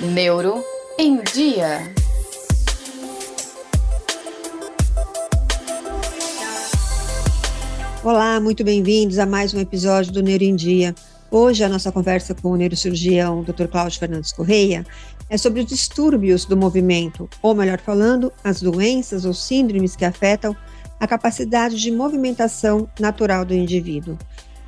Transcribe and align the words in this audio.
Neuro 0.00 0.64
em 0.98 1.22
Dia. 1.24 1.92
Olá, 8.02 8.40
muito 8.40 8.64
bem-vindos 8.64 9.18
a 9.18 9.26
mais 9.26 9.52
um 9.52 9.60
episódio 9.60 10.10
do 10.10 10.22
Neuro 10.22 10.42
em 10.42 10.56
Dia. 10.56 10.94
Hoje 11.30 11.64
a 11.64 11.68
nossa 11.68 11.92
conversa 11.92 12.34
com 12.34 12.52
o 12.52 12.56
neurocirurgião 12.56 13.42
Dr. 13.42 13.66
Cláudio 13.66 14.00
Fernandes 14.00 14.32
Correia 14.32 14.86
é 15.28 15.36
sobre 15.36 15.60
os 15.60 15.66
distúrbios 15.66 16.46
do 16.46 16.56
movimento, 16.56 17.28
ou 17.42 17.54
melhor 17.54 17.78
falando, 17.78 18.32
as 18.42 18.62
doenças 18.62 19.26
ou 19.26 19.34
síndromes 19.34 19.94
que 19.94 20.06
afetam 20.06 20.56
a 20.98 21.06
capacidade 21.06 21.76
de 21.76 21.90
movimentação 21.90 22.88
natural 22.98 23.44
do 23.44 23.52
indivíduo. 23.52 24.16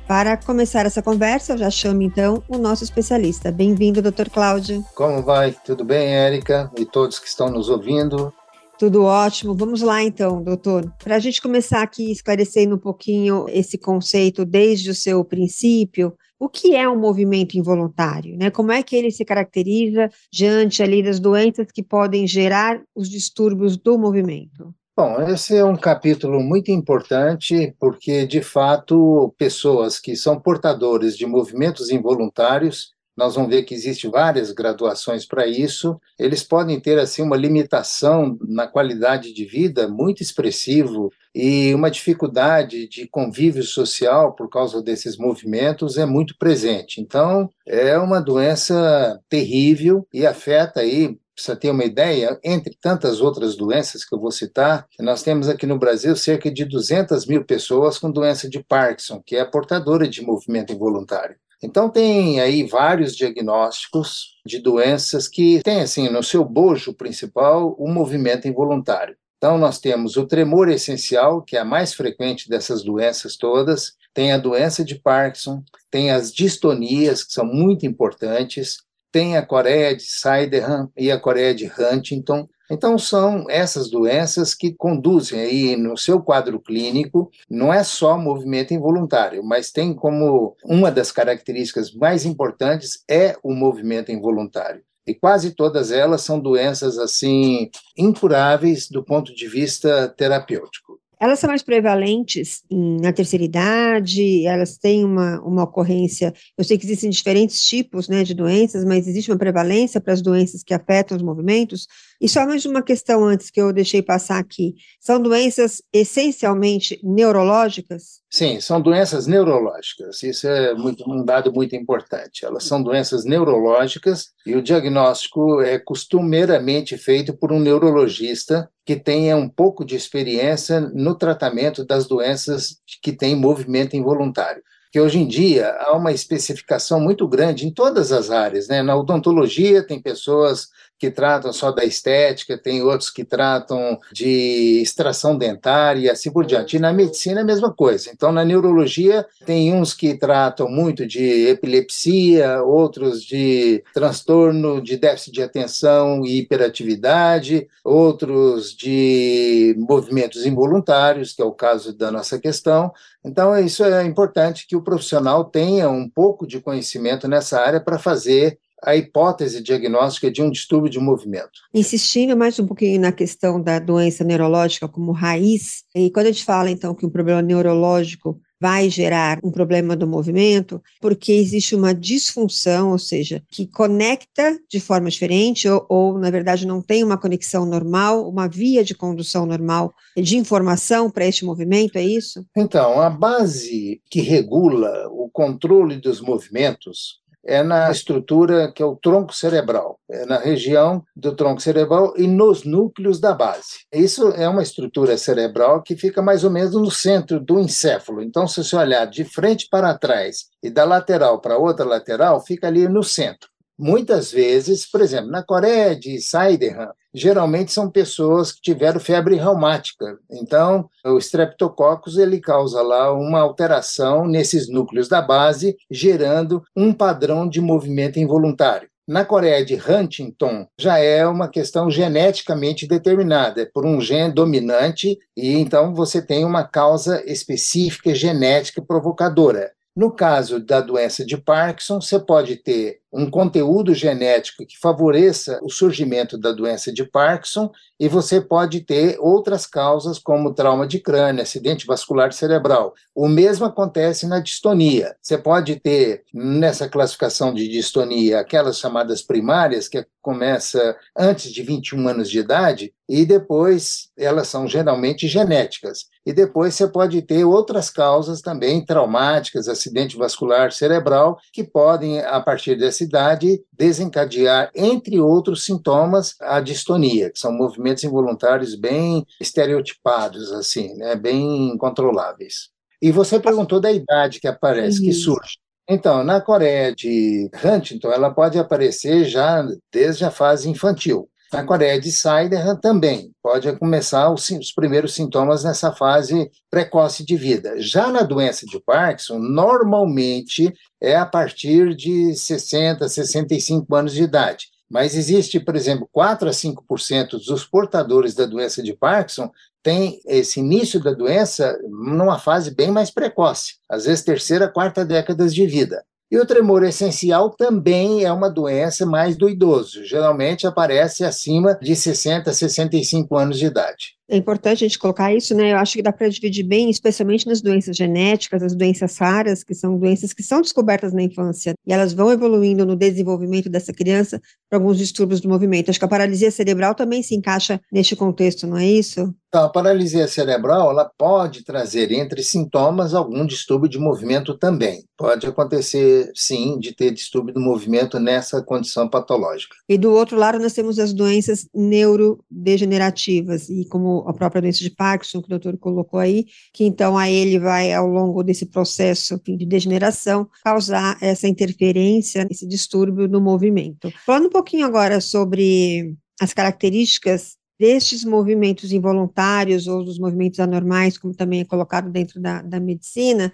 Para 0.07 0.37
começar 0.37 0.85
essa 0.85 1.01
conversa, 1.01 1.53
eu 1.53 1.57
já 1.57 1.71
chamo 1.71 2.03
então 2.03 2.43
o 2.47 2.59
nosso 2.59 2.83
especialista. 2.83 3.51
Bem-vindo, 3.51 4.03
Dr. 4.03 4.29
Cláudio. 4.31 4.85
Como 4.93 5.23
vai? 5.23 5.51
Tudo 5.65 5.83
bem, 5.83 6.13
Érica? 6.13 6.71
E 6.77 6.85
todos 6.85 7.17
que 7.17 7.27
estão 7.27 7.49
nos 7.49 7.69
ouvindo? 7.69 8.31
Tudo 8.77 9.03
ótimo. 9.03 9.55
Vamos 9.55 9.81
lá 9.81 10.03
então, 10.03 10.43
doutor. 10.43 10.93
Para 11.03 11.15
a 11.15 11.19
gente 11.19 11.41
começar 11.41 11.81
aqui 11.81 12.11
esclarecendo 12.11 12.75
um 12.75 12.79
pouquinho 12.79 13.47
esse 13.49 13.79
conceito 13.79 14.45
desde 14.45 14.91
o 14.91 14.95
seu 14.95 15.25
princípio, 15.25 16.13
o 16.39 16.47
que 16.47 16.75
é 16.75 16.87
um 16.87 16.99
movimento 16.99 17.57
involuntário? 17.57 18.37
Né? 18.37 18.51
Como 18.51 18.71
é 18.71 18.83
que 18.83 18.95
ele 18.95 19.09
se 19.09 19.25
caracteriza 19.25 20.07
diante 20.31 20.83
ali 20.83 21.01
das 21.01 21.19
doenças 21.19 21.71
que 21.73 21.81
podem 21.81 22.27
gerar 22.27 22.79
os 22.93 23.09
distúrbios 23.09 23.75
do 23.75 23.97
movimento? 23.97 24.71
Bom, 24.97 25.21
esse 25.23 25.57
é 25.57 25.65
um 25.65 25.75
capítulo 25.75 26.39
muito 26.39 26.71
importante 26.71 27.75
porque, 27.77 28.25
de 28.25 28.41
fato, 28.41 29.35
pessoas 29.37 29.99
que 29.99 30.15
são 30.15 30.39
portadores 30.39 31.17
de 31.17 31.25
movimentos 31.25 31.89
involuntários, 31.89 32.93
nós 33.15 33.35
vamos 33.35 33.49
ver 33.49 33.63
que 33.63 33.73
existem 33.73 34.09
várias 34.09 34.53
graduações 34.53 35.25
para 35.25 35.45
isso, 35.45 35.99
eles 36.17 36.43
podem 36.43 36.79
ter 36.79 36.97
assim 36.97 37.21
uma 37.21 37.35
limitação 37.35 38.37
na 38.41 38.67
qualidade 38.67 39.33
de 39.33 39.43
vida 39.43 39.85
muito 39.89 40.23
expressivo 40.23 41.11
e 41.33 41.73
uma 41.73 41.91
dificuldade 41.91 42.87
de 42.87 43.05
convívio 43.05 43.63
social 43.63 44.33
por 44.33 44.49
causa 44.49 44.81
desses 44.81 45.17
movimentos 45.17 45.97
é 45.97 46.05
muito 46.05 46.37
presente. 46.37 47.01
Então, 47.01 47.49
é 47.67 47.97
uma 47.97 48.21
doença 48.21 49.19
terrível 49.27 50.07
e 50.13 50.25
afeta 50.25 50.79
aí 50.79 51.17
você 51.35 51.55
ter 51.55 51.69
uma 51.69 51.83
ideia, 51.83 52.39
entre 52.43 52.77
tantas 52.79 53.21
outras 53.21 53.55
doenças 53.55 54.05
que 54.05 54.15
eu 54.15 54.19
vou 54.19 54.31
citar, 54.31 54.87
nós 54.99 55.23
temos 55.23 55.49
aqui 55.49 55.65
no 55.65 55.77
Brasil 55.77 56.15
cerca 56.15 56.51
de 56.51 56.65
200 56.65 57.25
mil 57.25 57.43
pessoas 57.43 57.97
com 57.97 58.09
doença 58.09 58.49
de 58.49 58.63
Parkinson, 58.63 59.21
que 59.25 59.35
é 59.35 59.43
portadora 59.43 60.07
de 60.07 60.21
movimento 60.21 60.71
involuntário. 60.71 61.35
Então 61.61 61.89
tem 61.89 62.39
aí 62.39 62.63
vários 62.63 63.15
diagnósticos 63.15 64.35
de 64.45 64.59
doenças 64.59 65.27
que 65.27 65.61
têm 65.63 65.81
assim 65.81 66.09
no 66.09 66.21
seu 66.21 66.43
bojo 66.43 66.93
principal 66.93 67.75
o 67.79 67.87
movimento 67.87 68.47
involuntário. 68.47 69.15
Então 69.37 69.57
nós 69.57 69.79
temos 69.79 70.17
o 70.17 70.25
tremor 70.25 70.69
essencial, 70.69 71.41
que 71.41 71.57
é 71.57 71.59
a 71.59 71.65
mais 71.65 71.93
frequente 71.93 72.49
dessas 72.49 72.83
doenças 72.83 73.35
todas, 73.35 73.93
tem 74.13 74.31
a 74.31 74.37
doença 74.37 74.83
de 74.83 74.95
Parkinson, 74.95 75.63
tem 75.91 76.09
as 76.09 76.33
distonias 76.33 77.23
que 77.23 77.33
são 77.33 77.45
muito 77.45 77.85
importantes, 77.85 78.77
tem 79.15 79.37
a 79.37 79.45
Coreia 79.45 79.95
de 79.95 80.03
Sydenham 80.03 80.91
e 80.97 81.09
a 81.09 81.17
Coreia 81.17 81.55
de 81.55 81.71
Huntington. 81.79 82.49
Então, 82.69 82.97
são 82.97 83.49
essas 83.49 83.89
doenças 83.89 84.53
que 84.53 84.73
conduzem 84.73 85.39
aí 85.39 85.77
no 85.77 85.97
seu 85.97 86.21
quadro 86.21 86.59
clínico, 86.59 87.31
não 87.49 87.73
é 87.73 87.81
só 87.81 88.17
movimento 88.17 88.73
involuntário, 88.73 89.41
mas 89.41 89.71
tem 89.71 89.93
como 89.93 90.57
uma 90.65 90.91
das 90.91 91.13
características 91.13 91.93
mais 91.93 92.25
importantes 92.25 93.05
é 93.09 93.37
o 93.41 93.53
movimento 93.53 94.11
involuntário. 94.11 94.83
E 95.07 95.13
quase 95.13 95.51
todas 95.51 95.93
elas 95.93 96.21
são 96.21 96.37
doenças 96.37 96.97
assim 96.97 97.69
incuráveis 97.97 98.89
do 98.89 99.01
ponto 99.01 99.33
de 99.33 99.47
vista 99.47 100.09
terapêutico. 100.09 100.84
Elas 101.19 101.39
são 101.39 101.49
mais 101.49 101.63
prevalentes 101.63 102.63
na 102.69 103.13
terceira 103.13 103.45
idade, 103.45 104.45
elas 104.45 104.77
têm 104.77 105.05
uma, 105.05 105.39
uma 105.41 105.63
ocorrência. 105.63 106.33
Eu 106.57 106.63
sei 106.63 106.77
que 106.77 106.85
existem 106.85 107.09
diferentes 107.09 107.63
tipos 107.63 108.07
né, 108.07 108.23
de 108.23 108.33
doenças, 108.33 108.83
mas 108.83 109.07
existe 109.07 109.31
uma 109.31 109.37
prevalência 109.37 110.01
para 110.01 110.13
as 110.13 110.21
doenças 110.21 110.63
que 110.63 110.73
afetam 110.73 111.17
os 111.17 111.23
movimentos. 111.23 111.87
E 112.19 112.27
só 112.27 112.45
mais 112.45 112.65
uma 112.65 112.81
questão 112.81 113.23
antes 113.23 113.49
que 113.49 113.61
eu 113.61 113.71
deixei 113.71 114.01
passar 114.01 114.39
aqui: 114.39 114.75
são 114.99 115.21
doenças 115.21 115.81
essencialmente 115.93 116.99
neurológicas? 117.03 118.24
Sim, 118.35 118.59
são 118.59 118.81
doenças 118.81 119.27
neurológicas. 119.27 120.21
Isso 120.21 120.45
é 120.45 120.73
muito, 120.73 121.09
um 121.09 121.23
dado 121.23 121.53
muito 121.53 121.73
importante. 121.73 122.43
Elas 122.43 122.65
são 122.65 122.83
doenças 122.83 123.23
neurológicas 123.23 124.33
e 124.45 124.53
o 124.57 124.61
diagnóstico 124.61 125.61
é 125.61 125.79
costumeiramente 125.79 126.97
feito 126.97 127.33
por 127.33 127.53
um 127.53 127.61
neurologista 127.61 128.69
que 128.85 128.97
tenha 128.97 129.37
um 129.37 129.47
pouco 129.47 129.85
de 129.85 129.95
experiência 129.95 130.81
no 130.81 131.15
tratamento 131.15 131.85
das 131.85 132.09
doenças 132.09 132.81
que 133.01 133.13
têm 133.13 133.37
movimento 133.37 133.95
involuntário 133.95 134.61
que 134.95 134.99
hoje 135.01 135.19
em 135.19 135.27
dia 135.27 135.75
há 135.81 135.93
uma 135.93 136.13
especificação 136.13 137.01
muito 137.01 137.27
grande 137.27 137.67
em 137.67 137.69
todas 137.69 138.13
as 138.13 138.31
áreas. 138.31 138.69
Né? 138.69 138.81
Na 138.81 138.95
odontologia, 138.95 139.85
tem 139.85 140.01
pessoas 140.01 140.69
que 140.97 141.11
tratam 141.11 141.51
só 141.51 141.71
da 141.71 141.83
estética, 141.83 142.57
tem 142.57 142.81
outros 142.81 143.09
que 143.09 143.23
tratam 143.23 143.99
de 144.11 144.81
extração 144.81 145.37
dentária 145.37 146.01
e 146.01 146.09
assim 146.09 146.31
por 146.31 146.45
diante. 146.45 146.77
E 146.77 146.79
na 146.79 146.93
medicina 146.93 147.41
é 147.41 147.43
a 147.43 147.45
mesma 147.45 147.73
coisa. 147.73 148.09
Então, 148.13 148.31
na 148.31 148.45
neurologia, 148.45 149.25
tem 149.45 149.73
uns 149.73 149.93
que 149.93 150.17
tratam 150.17 150.69
muito 150.69 151.05
de 151.05 151.47
epilepsia, 151.47 152.63
outros 152.63 153.23
de 153.23 153.83
transtorno 153.93 154.81
de 154.81 154.97
déficit 154.97 155.31
de 155.33 155.43
atenção 155.43 156.25
e 156.25 156.39
hiperatividade, 156.39 157.67
outros 157.83 158.73
de 158.73 159.75
movimentos 159.77 160.45
involuntários, 160.45 161.33
que 161.33 161.41
é 161.41 161.45
o 161.45 161.51
caso 161.51 161.93
da 161.93 162.11
nossa 162.11 162.39
questão. 162.39 162.91
Então, 163.23 163.57
isso 163.57 163.83
é 163.83 164.03
importante 164.03 164.65
que 164.67 164.75
o 164.75 164.83
profissional 164.83 165.45
tenha 165.45 165.89
um 165.89 166.09
pouco 166.09 166.45
de 166.45 166.61
conhecimento 166.61 167.27
nessa 167.27 167.59
área 167.59 167.81
para 167.81 167.97
fazer 167.97 168.59
a 168.83 168.95
hipótese 168.95 169.61
diagnóstica 169.61 170.31
de 170.31 170.41
um 170.41 170.51
distúrbio 170.51 170.89
de 170.89 170.99
movimento. 170.99 171.61
Insistindo 171.73 172.35
mais 172.35 172.59
um 172.59 172.67
pouquinho 172.67 172.99
na 173.01 173.11
questão 173.11 173.61
da 173.61 173.79
doença 173.79 174.23
neurológica 174.23 174.87
como 174.87 175.11
raiz, 175.11 175.83
e 175.95 176.09
quando 176.11 176.27
a 176.27 176.31
gente 176.31 176.45
fala 176.45 176.69
então 176.69 176.93
que 176.93 177.05
um 177.05 177.09
problema 177.09 177.41
neurológico 177.41 178.39
vai 178.59 178.89
gerar 178.89 179.39
um 179.43 179.51
problema 179.51 179.95
do 179.95 180.07
movimento, 180.07 180.81
porque 181.01 181.33
existe 181.33 181.75
uma 181.75 181.93
disfunção, 181.93 182.91
ou 182.91 182.97
seja, 182.97 183.43
que 183.51 183.67
conecta 183.67 184.57
de 184.69 184.79
forma 184.79 185.09
diferente, 185.09 185.67
ou, 185.67 185.85
ou, 185.89 186.17
na 186.17 186.31
verdade 186.31 186.65
não 186.65 186.81
tem 186.81 187.03
uma 187.03 187.17
conexão 187.17 187.65
normal, 187.65 188.27
uma 188.27 188.47
via 188.47 188.83
de 188.83 188.95
condução 188.95 189.45
normal 189.45 189.93
de 190.17 190.37
informação 190.37 191.11
para 191.11 191.25
este 191.25 191.43
movimento, 191.43 191.97
é 191.97 192.03
isso? 192.03 192.45
Então, 192.55 192.99
a 193.01 193.09
base 193.09 194.01
que 194.09 194.21
regula 194.21 195.09
o 195.11 195.29
controle 195.29 195.97
dos 195.97 196.21
movimentos 196.21 197.19
é 197.45 197.61
na 197.61 197.91
estrutura 197.91 198.71
que 198.71 198.81
é 198.81 198.85
o 198.85 198.95
tronco 198.95 199.33
cerebral, 199.33 199.99
é 200.09 200.25
na 200.25 200.37
região 200.37 201.03
do 201.15 201.35
tronco 201.35 201.61
cerebral 201.61 202.13
e 202.17 202.27
nos 202.27 202.63
núcleos 202.63 203.19
da 203.19 203.33
base. 203.33 203.85
Isso 203.93 204.29
é 204.29 204.49
uma 204.49 204.63
estrutura 204.63 205.17
cerebral 205.17 205.81
que 205.81 205.95
fica 205.95 206.21
mais 206.21 206.43
ou 206.43 206.49
menos 206.49 206.73
no 206.73 206.89
centro 206.89 207.39
do 207.39 207.59
encéfalo. 207.59 208.21
Então, 208.21 208.47
se 208.47 208.63
você 208.63 208.75
olhar 208.75 209.05
de 209.05 209.23
frente 209.23 209.67
para 209.69 209.97
trás 209.97 210.45
e 210.63 210.69
da 210.69 210.83
lateral 210.83 211.39
para 211.39 211.57
outra 211.57 211.85
lateral, 211.85 212.43
fica 212.43 212.67
ali 212.67 212.87
no 212.87 213.03
centro. 213.03 213.49
Muitas 213.77 214.31
vezes, 214.31 214.89
por 214.89 215.01
exemplo, 215.01 215.29
na 215.29 215.43
Coreia 215.43 215.95
de 215.95 216.19
Sydenham, 216.21 216.91
geralmente 217.15 217.71
são 217.71 217.89
pessoas 217.89 218.51
que 218.51 218.61
tiveram 218.61 218.99
febre 218.99 219.35
reumática. 219.35 220.19
Então, 220.29 220.89
o 221.05 221.17
streptococcus 221.17 222.17
ele 222.17 222.41
causa 222.41 222.81
lá 222.81 223.13
uma 223.13 223.39
alteração 223.39 224.27
nesses 224.27 224.69
núcleos 224.69 225.07
da 225.07 225.21
base, 225.21 225.77
gerando 225.89 226.61
um 226.75 226.93
padrão 226.93 227.47
de 227.47 227.61
movimento 227.61 228.19
involuntário. 228.19 228.89
Na 229.07 229.23
Coreia 229.23 229.63
de 229.63 229.75
Huntington, 229.75 230.67
já 230.79 230.97
é 230.97 231.25
uma 231.27 231.47
questão 231.47 231.91
geneticamente 231.91 232.87
determinada, 232.87 233.61
é 233.61 233.65
por 233.65 233.85
um 233.85 234.01
gene 234.01 234.33
dominante, 234.33 235.15
e 235.37 235.53
então 235.53 235.93
você 235.93 236.19
tem 236.21 236.43
uma 236.43 236.63
causa 236.63 237.23
específica 237.25 238.15
genética 238.15 238.81
provocadora. 238.81 239.71
No 239.95 240.11
caso 240.11 240.59
da 240.59 240.81
doença 240.81 241.23
de 241.23 241.37
Parkinson, 241.37 242.01
você 242.01 242.19
pode 242.19 242.57
ter 242.57 242.99
um 243.15 243.29
conteúdo 243.29 243.93
genético 243.93 244.65
que 244.65 244.77
favoreça 244.77 245.59
o 245.63 245.69
surgimento 245.69 246.37
da 246.37 246.51
doença 246.51 246.91
de 246.91 247.05
Parkinson, 247.05 247.71
e 247.97 248.09
você 248.09 248.41
pode 248.41 248.81
ter 248.81 249.17
outras 249.19 249.65
causas, 249.65 250.19
como 250.19 250.53
trauma 250.53 250.85
de 250.85 250.99
crânio, 250.99 251.41
acidente 251.41 251.87
vascular 251.87 252.33
cerebral. 252.33 252.93
O 253.15 253.29
mesmo 253.29 253.65
acontece 253.65 254.27
na 254.27 254.41
distonia. 254.41 255.15
Você 255.21 255.37
pode 255.37 255.77
ter, 255.77 256.23
nessa 256.33 256.89
classificação 256.89 257.53
de 257.53 257.69
distonia, 257.69 258.41
aquelas 258.41 258.77
chamadas 258.77 259.21
primárias, 259.21 259.87
que 259.87 260.05
começa 260.21 260.97
antes 261.17 261.53
de 261.53 261.63
21 261.63 262.07
anos 262.09 262.29
de 262.29 262.39
idade, 262.39 262.93
e 263.07 263.25
depois 263.25 264.09
elas 264.17 264.47
são 264.47 264.67
geralmente 264.67 265.27
genéticas. 265.27 266.07
E 266.25 266.33
depois 266.33 266.73
você 266.73 266.87
pode 266.87 267.21
ter 267.21 267.45
outras 267.45 267.89
causas 267.91 268.41
também 268.41 268.83
traumáticas, 268.83 269.69
acidente 269.69 270.17
vascular 270.17 270.71
cerebral, 270.71 271.37
que 271.53 271.63
podem, 271.63 272.19
a 272.21 272.41
partir 272.41 272.75
dessa 272.75 273.04
idade, 273.05 273.61
desencadear, 273.71 274.69
entre 274.75 275.19
outros 275.19 275.63
sintomas, 275.63 276.35
a 276.41 276.59
distonia, 276.59 277.29
que 277.31 277.39
são 277.39 277.51
movimentos 277.51 278.03
involuntários 278.03 278.75
bem 278.75 279.25
estereotipados, 279.39 280.51
assim, 280.51 280.93
né, 280.95 281.15
bem 281.15 281.69
incontroláveis. 281.69 282.69
E 283.01 283.11
você 283.11 283.39
perguntou 283.39 283.79
da 283.79 283.91
idade 283.91 284.39
que 284.39 284.47
aparece, 284.47 285.01
que 285.01 285.13
surge. 285.13 285.57
Então, 285.87 286.23
na 286.23 286.41
Coreia 286.41 286.93
de 286.95 287.49
Huntington, 287.63 288.11
ela 288.11 288.33
pode 288.33 288.57
aparecer 288.57 289.25
já 289.25 289.63
desde 289.93 290.25
a 290.25 290.31
fase 290.31 290.67
infantil. 290.67 291.29
Na 291.53 291.63
Coreia 291.63 291.99
de 291.99 292.11
Siderham 292.11 292.75
também 292.75 293.31
pode 293.41 293.71
começar 293.77 294.31
os, 294.31 294.49
os, 294.49 294.71
primeiros 294.71 295.13
sintomas 295.13 295.63
nessa 295.63 295.91
fase 295.91 296.49
precoce 296.69 297.23
de 297.23 297.37
vida. 297.37 297.79
Já 297.79 298.11
na 298.11 298.21
doença 298.21 298.65
de 298.65 298.79
Parkinson, 298.79 299.39
normalmente 299.39 300.73
é 301.01 301.15
a 301.15 301.25
partir 301.25 301.95
de 301.95 302.35
60, 302.35 303.07
65 303.07 303.95
anos 303.95 304.13
de 304.13 304.23
idade. 304.23 304.67
Mas 304.89 305.15
existe, 305.15 305.59
por 305.59 305.75
exemplo, 305.75 306.07
4 306.11 306.47
a 306.49 306.51
5% 306.51 307.43
dos 307.45 307.65
portadores 307.65 308.35
da 308.35 308.45
doença 308.45 308.83
de 308.83 308.93
Parkinson 308.93 309.49
tem 309.81 310.19
esse 310.25 310.59
início 310.59 310.99
da 310.99 311.11
doença 311.11 311.77
numa 311.87 312.39
fase 312.39 312.73
bem 312.73 312.91
mais 312.91 313.11
precoce, 313.11 313.75
às 313.87 314.05
vezes 314.05 314.23
terceira, 314.23 314.67
quarta 314.67 315.05
décadas 315.05 315.53
de 315.53 315.65
vida. 315.67 316.03
E 316.31 316.37
o 316.37 316.45
tremor 316.45 316.83
essencial 316.83 317.51
também 317.51 318.23
é 318.23 318.31
uma 318.31 318.49
doença 318.49 319.05
mais 319.05 319.37
do 319.37 319.47
idoso, 319.47 320.03
geralmente 320.03 320.65
aparece 320.65 321.23
acima 321.23 321.77
de 321.79 321.95
60, 321.95 322.51
65 322.51 323.37
anos 323.37 323.59
de 323.59 323.67
idade. 323.67 324.14
É 324.27 324.35
importante 324.35 324.83
a 324.83 324.87
gente 324.87 324.97
colocar 324.97 325.33
isso, 325.33 325.53
né? 325.53 325.73
Eu 325.73 325.77
acho 325.77 325.93
que 325.93 326.01
dá 326.01 326.11
para 326.11 326.27
dividir 326.27 326.63
bem, 326.63 326.89
especialmente 326.89 327.45
nas 327.45 327.61
doenças 327.61 327.95
genéticas, 327.95 328.63
as 328.63 328.75
doenças 328.75 329.17
raras, 329.17 329.63
que 329.63 329.75
são 329.75 329.99
doenças 329.99 330.33
que 330.33 330.41
são 330.41 330.61
descobertas 330.61 331.13
na 331.13 331.21
infância 331.21 331.73
e 331.85 331.93
elas 331.93 332.11
vão 332.11 332.31
evoluindo 332.31 332.85
no 332.85 332.95
desenvolvimento 332.95 333.69
dessa 333.69 333.93
criança 333.93 334.41
para 334.69 334.79
alguns 334.79 334.97
distúrbios 334.97 335.41
do 335.41 335.49
movimento. 335.49 335.89
Acho 335.89 335.99
que 335.99 336.05
a 336.05 336.07
paralisia 336.07 336.49
cerebral 336.49 336.95
também 336.95 337.21
se 337.21 337.35
encaixa 337.35 337.79
neste 337.91 338.15
contexto, 338.15 338.65
não 338.65 338.77
é 338.77 338.87
isso? 338.87 339.33
Então, 339.55 339.63
a 339.63 339.69
paralisia 339.69 340.27
cerebral 340.27 340.89
ela 340.91 341.09
pode 341.17 341.63
trazer 341.63 342.11
entre 342.11 342.43
sintomas 342.43 343.13
algum 343.13 343.45
distúrbio 343.45 343.87
de 343.87 343.97
movimento 343.97 344.57
também. 344.57 345.05
Pode 345.17 345.47
acontecer, 345.47 346.29
sim, 346.35 346.77
de 346.77 346.93
ter 346.93 347.11
distúrbio 347.11 347.53
do 347.53 347.61
movimento 347.61 348.19
nessa 348.19 348.61
condição 348.61 349.07
patológica. 349.07 349.75
E 349.87 349.97
do 349.97 350.11
outro 350.11 350.35
lado, 350.35 350.59
nós 350.59 350.73
temos 350.73 350.99
as 350.99 351.13
doenças 351.13 351.69
neurodegenerativas, 351.73 353.69
e 353.69 353.85
como 353.85 354.14
a 354.27 354.33
própria 354.33 354.61
doença 354.61 354.79
de 354.79 354.89
Parkinson, 354.89 355.41
que 355.41 355.47
o 355.47 355.49
doutor 355.49 355.77
colocou 355.77 356.19
aí, 356.19 356.45
que 356.73 356.83
então 356.83 357.17
aí 357.17 357.33
ele 357.33 357.59
vai, 357.59 357.93
ao 357.93 358.07
longo 358.07 358.43
desse 358.43 358.65
processo 358.65 359.39
de 359.43 359.65
degeneração, 359.65 360.47
causar 360.63 361.17
essa 361.21 361.47
interferência, 361.47 362.47
esse 362.49 362.67
distúrbio 362.67 363.27
no 363.27 363.41
movimento. 363.41 364.11
Falando 364.25 364.47
um 364.47 364.51
pouquinho 364.51 364.85
agora 364.85 365.19
sobre 365.19 366.15
as 366.41 366.53
características 366.53 367.57
destes 367.79 368.23
movimentos 368.23 368.91
involuntários 368.91 369.87
ou 369.87 370.03
dos 370.03 370.17
movimentos 370.17 370.59
anormais, 370.59 371.17
como 371.17 371.35
também 371.35 371.61
é 371.61 371.65
colocado 371.65 372.09
dentro 372.09 372.39
da, 372.39 372.61
da 372.61 372.79
medicina, 372.79 373.51